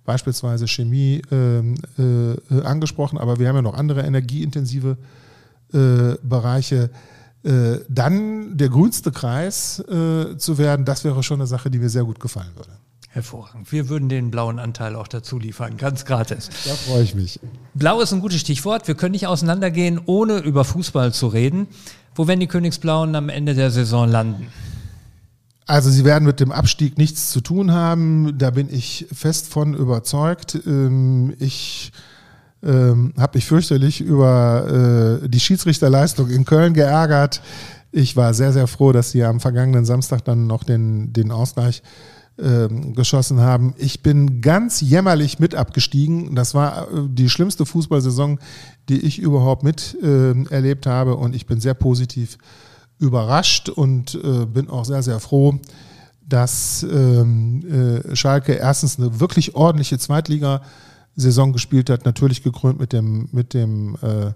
beispielsweise 0.07 0.67
Chemie 0.67 1.21
ähm, 1.31 1.75
äh, 1.99 2.61
angesprochen, 2.61 3.19
aber 3.19 3.37
wir 3.37 3.47
haben 3.49 3.57
ja 3.57 3.61
noch 3.61 3.75
andere 3.75 4.01
energieintensive 4.01 4.97
äh, 5.73 6.15
Bereiche. 6.23 6.89
äh, 7.43 7.79
dann 7.87 8.57
der 8.57 8.69
grünste 8.69 9.11
Kreis 9.11 9.79
äh, 9.79 10.37
zu 10.37 10.57
werden, 10.57 10.85
das 10.85 11.03
wäre 11.03 11.21
schon 11.23 11.39
eine 11.39 11.47
Sache, 11.47 11.69
die 11.69 11.77
mir 11.77 11.89
sehr 11.89 12.03
gut 12.05 12.19
gefallen 12.19 12.51
würde. 12.55 12.71
Hervorragend. 13.09 13.71
Wir 13.71 13.89
würden 13.89 14.09
den 14.09 14.31
blauen 14.31 14.59
Anteil 14.59 14.95
auch 14.95 15.07
dazu 15.07 15.39
liefern, 15.39 15.77
ganz 15.77 16.05
gratis. 16.05 16.49
Da 16.65 16.73
freue 16.73 17.03
ich 17.03 17.13
mich. 17.15 17.39
Blau 17.73 17.99
ist 18.01 18.13
ein 18.13 18.21
gutes 18.21 18.39
Stichwort. 18.39 18.87
Wir 18.87 18.95
können 18.95 19.11
nicht 19.11 19.27
auseinandergehen, 19.27 19.99
ohne 20.05 20.37
über 20.39 20.63
Fußball 20.63 21.13
zu 21.13 21.27
reden. 21.27 21.67
Wo 22.15 22.27
werden 22.27 22.39
die 22.39 22.47
Königsblauen 22.47 23.15
am 23.15 23.29
Ende 23.29 23.55
der 23.55 23.71
Saison 23.71 24.07
landen? 24.09 24.47
Also 25.67 25.89
sie 25.89 26.05
werden 26.05 26.23
mit 26.25 26.39
dem 26.39 26.53
Abstieg 26.53 26.97
nichts 26.97 27.29
zu 27.29 27.41
tun 27.41 27.73
haben. 27.73 28.37
Da 28.37 28.51
bin 28.51 28.69
ich 28.73 29.05
fest 29.11 29.47
von 29.47 29.73
überzeugt. 29.73 30.57
Ähm, 30.65 31.33
ich 31.39 31.91
ähm, 32.63 33.13
habe 33.17 33.37
mich 33.37 33.45
fürchterlich 33.45 33.99
über 33.99 35.19
äh, 35.23 35.29
die 35.29 35.41
Schiedsrichterleistung 35.41 36.29
in 36.29 36.45
Köln 36.45 36.73
geärgert. 36.73 37.41
Ich 37.91 38.15
war 38.15 38.33
sehr, 38.33 38.53
sehr 38.53 38.67
froh, 38.67 38.93
dass 38.93 39.11
sie 39.11 39.25
am 39.25 39.41
vergangenen 39.41 39.83
Samstag 39.83 40.23
dann 40.23 40.47
noch 40.47 40.63
den, 40.63 41.11
den 41.11 41.31
Ausgleich 41.31 41.83
ähm, 42.39 42.93
geschossen 42.93 43.41
haben. 43.41 43.73
Ich 43.77 44.03
bin 44.03 44.39
ganz 44.39 44.79
jämmerlich 44.79 45.39
mit 45.39 45.53
abgestiegen. 45.53 46.33
Das 46.33 46.53
war 46.53 46.83
äh, 46.83 47.07
die 47.09 47.29
schlimmste 47.29 47.65
Fußballsaison, 47.65 48.39
die 48.87 48.99
ich 48.99 49.19
überhaupt 49.19 49.63
mit 49.63 49.97
äh, 50.01 50.43
erlebt 50.49 50.85
habe. 50.85 51.17
Und 51.17 51.35
ich 51.35 51.45
bin 51.45 51.59
sehr 51.59 51.73
positiv 51.73 52.37
überrascht 52.99 53.69
und 53.69 54.15
äh, 54.15 54.45
bin 54.45 54.69
auch 54.69 54.85
sehr, 54.85 55.03
sehr 55.03 55.19
froh, 55.19 55.59
dass 56.27 56.83
ähm, 56.83 58.03
äh, 58.05 58.15
Schalke 58.15 58.53
erstens 58.53 58.97
eine 58.97 59.19
wirklich 59.19 59.55
ordentliche 59.55 59.97
Zweitligasaison 59.97 61.53
gespielt 61.53 61.89
hat, 61.89 62.05
natürlich 62.05 62.43
gekrönt 62.43 62.79
mit 62.79 62.93
dem, 62.93 63.29
mit 63.31 63.53
dem 63.53 63.95
äh, 64.01 64.31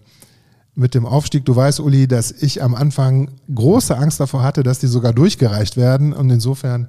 mit 0.73 0.95
dem 0.95 1.05
Aufstieg. 1.05 1.45
Du 1.45 1.55
weißt, 1.55 1.79
Uli, 1.79 2.07
dass 2.07 2.31
ich 2.31 2.63
am 2.63 2.75
Anfang 2.75 3.29
große 3.53 3.97
Angst 3.97 4.19
davor 4.19 4.43
hatte, 4.43 4.63
dass 4.63 4.79
die 4.79 4.87
sogar 4.87 5.13
durchgereicht 5.13 5.77
werden. 5.77 6.13
Und 6.13 6.29
insofern 6.29 6.87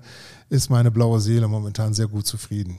ist 0.49 0.71
meine 0.71 0.91
blaue 0.91 1.21
Seele 1.21 1.49
momentan 1.49 1.95
sehr 1.95 2.07
gut 2.07 2.27
zufrieden. 2.27 2.79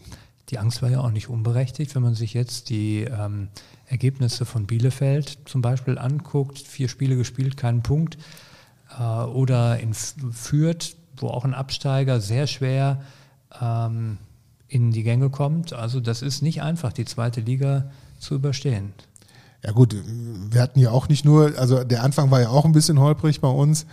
Die 0.49 0.59
Angst 0.59 0.81
war 0.81 0.89
ja 0.89 0.99
auch 0.99 1.11
nicht 1.11 1.29
unberechtigt, 1.29 1.95
wenn 1.95 2.03
man 2.03 2.15
sich 2.15 2.33
jetzt 2.33 2.69
die 2.69 3.01
ähm, 3.01 3.47
Ergebnisse 3.87 4.45
von 4.45 4.65
Bielefeld 4.65 5.39
zum 5.45 5.61
Beispiel 5.61 5.97
anguckt. 5.97 6.59
Vier 6.59 6.89
Spiele 6.89 7.15
gespielt, 7.15 7.57
keinen 7.57 7.81
Punkt. 7.81 8.17
Äh, 8.99 9.03
oder 9.03 9.79
in 9.79 9.93
Fürth, 9.93 10.95
wo 11.17 11.27
auch 11.27 11.45
ein 11.45 11.53
Absteiger 11.53 12.19
sehr 12.19 12.47
schwer 12.47 13.01
ähm, 13.61 14.17
in 14.67 14.91
die 14.91 15.03
Gänge 15.03 15.29
kommt. 15.29 15.73
Also 15.73 15.99
das 15.99 16.21
ist 16.21 16.41
nicht 16.41 16.61
einfach, 16.61 16.93
die 16.93 17.05
zweite 17.05 17.41
Liga 17.41 17.91
zu 18.19 18.35
überstehen. 18.35 18.93
Ja 19.63 19.71
gut, 19.71 19.95
wir 20.51 20.61
hatten 20.61 20.79
ja 20.79 20.91
auch 20.91 21.07
nicht 21.07 21.23
nur, 21.23 21.57
also 21.57 21.83
der 21.83 22.03
Anfang 22.03 22.31
war 22.31 22.41
ja 22.41 22.49
auch 22.49 22.65
ein 22.65 22.73
bisschen 22.73 22.99
holprig 22.99 23.39
bei 23.39 23.47
uns. 23.47 23.85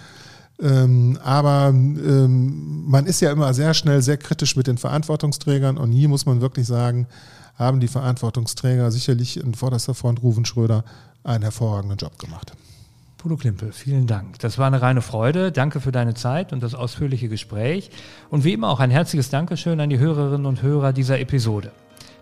Ähm, 0.60 1.18
aber 1.22 1.68
ähm, 1.68 2.84
man 2.86 3.06
ist 3.06 3.20
ja 3.20 3.30
immer 3.30 3.54
sehr 3.54 3.72
schnell 3.72 4.02
sehr 4.02 4.18
kritisch 4.18 4.56
mit 4.56 4.66
den 4.66 4.78
Verantwortungsträgern 4.78 5.78
und 5.78 5.92
hier 5.92 6.08
muss 6.08 6.26
man 6.26 6.40
wirklich 6.40 6.66
sagen, 6.66 7.06
haben 7.54 7.80
die 7.80 7.88
Verantwortungsträger 7.88 8.90
sicherlich 8.90 9.38
in 9.38 9.54
vorderster 9.54 9.94
Front 9.94 10.22
Ruven 10.22 10.44
Schröder 10.44 10.84
einen 11.24 11.42
hervorragenden 11.42 11.98
Job 11.98 12.18
gemacht. 12.18 12.52
Pudo 13.20 13.36
Klimpel, 13.36 13.70
vielen 13.72 14.06
Dank. 14.06 14.38
Das 14.38 14.56
war 14.56 14.66
eine 14.66 14.80
reine 14.80 15.02
Freude. 15.02 15.52
Danke 15.52 15.80
für 15.80 15.92
deine 15.92 16.14
Zeit 16.14 16.54
und 16.54 16.62
das 16.62 16.74
ausführliche 16.74 17.28
Gespräch. 17.28 17.90
Und 18.30 18.44
wie 18.44 18.54
immer 18.54 18.70
auch 18.70 18.80
ein 18.80 18.90
herzliches 18.90 19.28
Dankeschön 19.28 19.78
an 19.78 19.90
die 19.90 19.98
Hörerinnen 19.98 20.46
und 20.46 20.62
Hörer 20.62 20.94
dieser 20.94 21.20
Episode. 21.20 21.70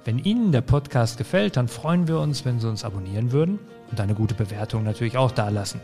Wenn 0.04 0.18
Ihnen 0.18 0.50
der 0.50 0.62
Podcast 0.62 1.16
gefällt, 1.16 1.56
dann 1.56 1.68
freuen 1.68 2.08
wir 2.08 2.18
uns, 2.18 2.44
wenn 2.44 2.58
Sie 2.58 2.68
uns 2.68 2.82
abonnieren 2.82 3.30
würden 3.30 3.60
und 3.92 4.00
eine 4.00 4.14
gute 4.14 4.34
Bewertung 4.34 4.82
natürlich 4.82 5.16
auch 5.16 5.30
dalassen. 5.30 5.80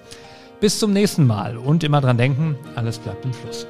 Bis 0.59 0.81
zum 0.81 0.93
nächsten 0.93 1.29
Mal 1.29 1.59
und 1.59 1.85
immer 1.85 2.01
dran 2.01 2.19
denken, 2.19 2.57
alles 2.75 2.99
bleibt 2.99 3.25
im 3.25 3.33
Fluss. 3.33 3.69